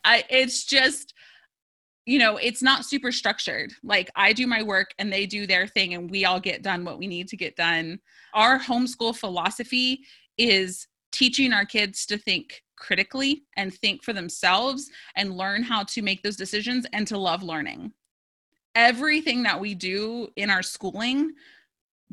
I, 0.04 0.24
it's 0.28 0.64
just 0.64 1.14
you 2.06 2.20
know, 2.20 2.36
it's 2.36 2.62
not 2.62 2.84
super 2.84 3.10
structured. 3.10 3.72
Like 3.82 4.10
I 4.14 4.32
do 4.32 4.46
my 4.46 4.62
work 4.62 4.94
and 4.98 5.12
they 5.12 5.26
do 5.26 5.46
their 5.46 5.66
thing 5.66 5.94
and 5.94 6.08
we 6.08 6.24
all 6.24 6.38
get 6.38 6.62
done 6.62 6.84
what 6.84 6.98
we 6.98 7.08
need 7.08 7.28
to 7.28 7.36
get 7.36 7.56
done. 7.56 7.98
Our 8.32 8.60
homeschool 8.60 9.16
philosophy 9.16 10.04
is 10.38 10.86
teaching 11.10 11.52
our 11.52 11.64
kids 11.64 12.06
to 12.06 12.16
think 12.16 12.62
critically 12.76 13.42
and 13.56 13.74
think 13.74 14.04
for 14.04 14.12
themselves 14.12 14.88
and 15.16 15.36
learn 15.36 15.64
how 15.64 15.82
to 15.82 16.02
make 16.02 16.22
those 16.22 16.36
decisions 16.36 16.86
and 16.92 17.08
to 17.08 17.18
love 17.18 17.42
learning. 17.42 17.92
Everything 18.76 19.42
that 19.42 19.58
we 19.58 19.74
do 19.74 20.28
in 20.36 20.48
our 20.48 20.62
schooling 20.62 21.32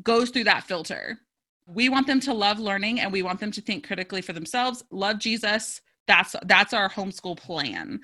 goes 0.02 0.30
through 0.30 0.44
that 0.44 0.64
filter. 0.64 1.18
We 1.66 1.88
want 1.88 2.08
them 2.08 2.20
to 2.20 2.34
love 2.34 2.58
learning 2.58 3.00
and 3.00 3.12
we 3.12 3.22
want 3.22 3.38
them 3.38 3.52
to 3.52 3.60
think 3.60 3.86
critically 3.86 4.22
for 4.22 4.32
themselves, 4.32 4.82
love 4.90 5.18
Jesus. 5.18 5.80
That's 6.06 6.34
that's 6.46 6.74
our 6.74 6.90
homeschool 6.90 7.38
plan 7.38 8.00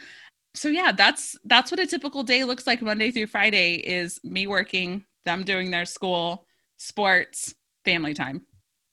so 0.55 0.69
yeah 0.69 0.93
that's 0.93 1.37
that's 1.45 1.71
what 1.71 1.81
a 1.81 1.87
typical 1.87 2.23
day 2.23 2.45
looks 2.45 2.67
like 2.67 2.83
monday 2.83 3.11
through 3.11 3.27
friday 3.27 3.75
is 3.75 4.21
me 4.25 4.47
working 4.47 5.05
them 5.25 5.45
doing 5.45 5.71
their 5.71 5.85
school 5.85 6.47
sports 6.77 7.55
family 7.85 8.15
time. 8.15 8.43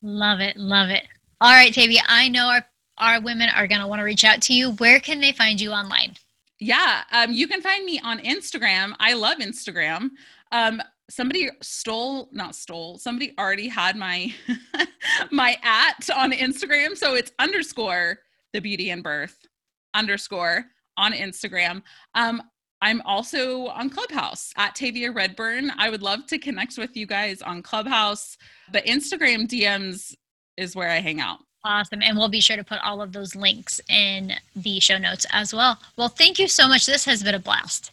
Love 0.01 0.39
it 0.39 0.57
love 0.57 0.89
it. 0.89 1.07
All 1.41 1.51
right 1.51 1.73
tavia 1.73 2.01
i 2.07 2.27
know 2.27 2.47
our 2.47 2.65
our 2.99 3.21
women 3.21 3.49
are 3.49 3.67
going 3.67 3.81
to 3.81 3.87
want 3.87 3.99
to 3.99 4.03
reach 4.03 4.23
out 4.23 4.41
to 4.41 4.53
you. 4.53 4.71
Where 4.71 4.99
can 4.99 5.19
they 5.19 5.31
find 5.31 5.61
you 5.61 5.71
online? 5.71 6.15
Yeah 6.59 7.03
um, 7.11 7.31
you 7.31 7.47
can 7.47 7.61
find 7.61 7.85
me 7.85 7.99
on 8.03 8.19
instagram. 8.19 8.93
I 8.99 9.13
love 9.13 9.37
instagram. 9.37 10.09
Um, 10.51 10.81
somebody 11.09 11.49
stole 11.61 12.29
not 12.31 12.55
stole 12.55 12.97
somebody 12.97 13.33
already 13.39 13.69
had 13.69 13.95
my 13.95 14.33
my 15.31 15.57
at 15.63 16.09
on 16.15 16.31
instagram. 16.31 16.97
So 16.97 17.15
it's 17.15 17.31
underscore 17.39 18.19
the 18.53 18.59
beauty 18.59 18.89
in 18.89 19.01
birth 19.01 19.47
underscore 19.93 20.65
on 20.97 21.13
Instagram. 21.13 21.81
Um, 22.15 22.41
I'm 22.81 23.01
also 23.01 23.67
on 23.67 23.89
Clubhouse 23.89 24.51
at 24.57 24.75
Tavia 24.75 25.11
Redburn. 25.11 25.71
I 25.77 25.89
would 25.89 26.03
love 26.03 26.27
to 26.27 26.37
connect 26.37 26.77
with 26.77 26.95
you 26.95 27.07
guys 27.07 27.41
on 27.41 27.63
Clubhouse, 27.63 28.37
but 28.71 28.85
Instagram 28.85 29.47
DMs 29.47 30.15
is 30.57 30.75
where 30.75 30.89
I 30.89 30.99
hang 30.99 31.19
out. 31.19 31.39
Awesome. 31.63 32.01
And 32.03 32.17
we'll 32.17 32.29
be 32.29 32.41
sure 32.41 32.55
to 32.55 32.63
put 32.63 32.79
all 32.83 33.01
of 33.01 33.11
those 33.13 33.35
links 33.35 33.81
in 33.89 34.33
the 34.55 34.79
show 34.79 34.97
notes 34.97 35.25
as 35.31 35.53
well. 35.53 35.79
Well, 35.97 36.09
thank 36.09 36.39
you 36.39 36.47
so 36.47 36.67
much. 36.67 36.85
This 36.85 37.05
has 37.05 37.23
been 37.23 37.35
a 37.35 37.39
blast. 37.39 37.91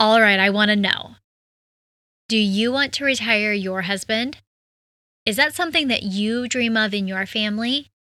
All 0.00 0.20
right, 0.20 0.40
I 0.40 0.50
want 0.50 0.70
to 0.70 0.76
know 0.76 1.16
Do 2.28 2.38
you 2.38 2.72
want 2.72 2.92
to 2.94 3.04
retire 3.04 3.52
your 3.52 3.82
husband? 3.82 4.38
Is 5.26 5.36
that 5.36 5.54
something 5.54 5.88
that 5.88 6.02
you 6.02 6.48
dream 6.48 6.76
of 6.76 6.94
in 6.94 7.06
your 7.06 7.26
family? 7.26 7.91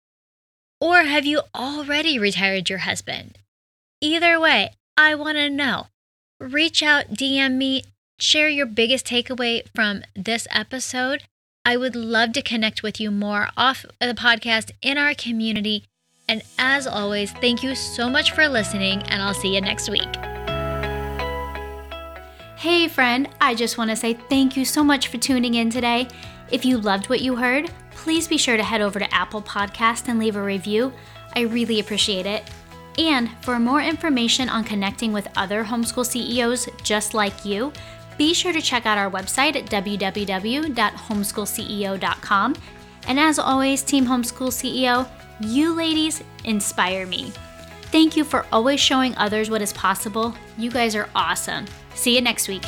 Or 0.81 1.03
have 1.03 1.27
you 1.27 1.41
already 1.53 2.17
retired 2.17 2.67
your 2.67 2.79
husband? 2.79 3.37
Either 4.01 4.39
way, 4.39 4.71
I 4.97 5.13
want 5.13 5.37
to 5.37 5.47
know. 5.47 5.87
Reach 6.39 6.81
out, 6.81 7.13
DM 7.13 7.53
me, 7.53 7.83
share 8.19 8.49
your 8.49 8.65
biggest 8.65 9.05
takeaway 9.05 9.61
from 9.75 10.01
this 10.15 10.47
episode. 10.49 11.21
I 11.63 11.77
would 11.77 11.95
love 11.95 12.33
to 12.33 12.41
connect 12.41 12.81
with 12.81 12.99
you 12.99 13.11
more 13.11 13.49
off 13.55 13.85
the 13.99 14.15
podcast 14.15 14.71
in 14.81 14.97
our 14.97 15.13
community. 15.13 15.85
And 16.27 16.41
as 16.57 16.87
always, 16.87 17.31
thank 17.33 17.61
you 17.61 17.75
so 17.75 18.09
much 18.09 18.31
for 18.31 18.47
listening, 18.47 19.03
and 19.03 19.21
I'll 19.21 19.35
see 19.35 19.53
you 19.53 19.61
next 19.61 19.87
week. 19.87 20.15
Hey, 22.57 22.87
friend, 22.87 23.29
I 23.39 23.53
just 23.53 23.77
want 23.77 23.91
to 23.91 23.95
say 23.95 24.13
thank 24.13 24.57
you 24.57 24.65
so 24.65 24.83
much 24.83 25.09
for 25.09 25.17
tuning 25.17 25.53
in 25.53 25.69
today. 25.69 26.07
If 26.51 26.65
you 26.65 26.79
loved 26.79 27.07
what 27.07 27.21
you 27.21 27.35
heard, 27.35 27.71
please 28.01 28.27
be 28.27 28.37
sure 28.37 28.57
to 28.57 28.63
head 28.63 28.81
over 28.81 28.97
to 28.97 29.13
Apple 29.13 29.43
Podcast 29.43 30.07
and 30.07 30.17
leave 30.17 30.35
a 30.35 30.41
review. 30.41 30.91
I 31.35 31.41
really 31.41 31.79
appreciate 31.79 32.25
it. 32.25 32.49
And 32.97 33.29
for 33.41 33.59
more 33.59 33.81
information 33.81 34.49
on 34.49 34.63
connecting 34.63 35.13
with 35.13 35.27
other 35.37 35.63
homeschool 35.63 36.03
CEOs 36.05 36.67
just 36.83 37.13
like 37.13 37.45
you, 37.45 37.71
be 38.17 38.33
sure 38.33 38.53
to 38.53 38.61
check 38.61 38.87
out 38.87 38.97
our 38.97 39.09
website 39.09 39.55
at 39.55 39.67
www.homeschoolceo.com. 39.67 42.55
And 43.07 43.19
as 43.19 43.39
always, 43.39 43.81
Team 43.83 44.05
Homeschool 44.05 44.49
CEO, 44.49 45.09
you 45.39 45.73
ladies 45.73 46.21
inspire 46.43 47.05
me. 47.05 47.31
Thank 47.91 48.17
you 48.17 48.23
for 48.23 48.45
always 48.51 48.79
showing 48.79 49.15
others 49.17 49.49
what 49.49 49.61
is 49.61 49.73
possible. 49.73 50.33
You 50.57 50.71
guys 50.71 50.95
are 50.95 51.09
awesome. 51.15 51.65
See 51.93 52.15
you 52.15 52.21
next 52.21 52.47
week. 52.47 52.63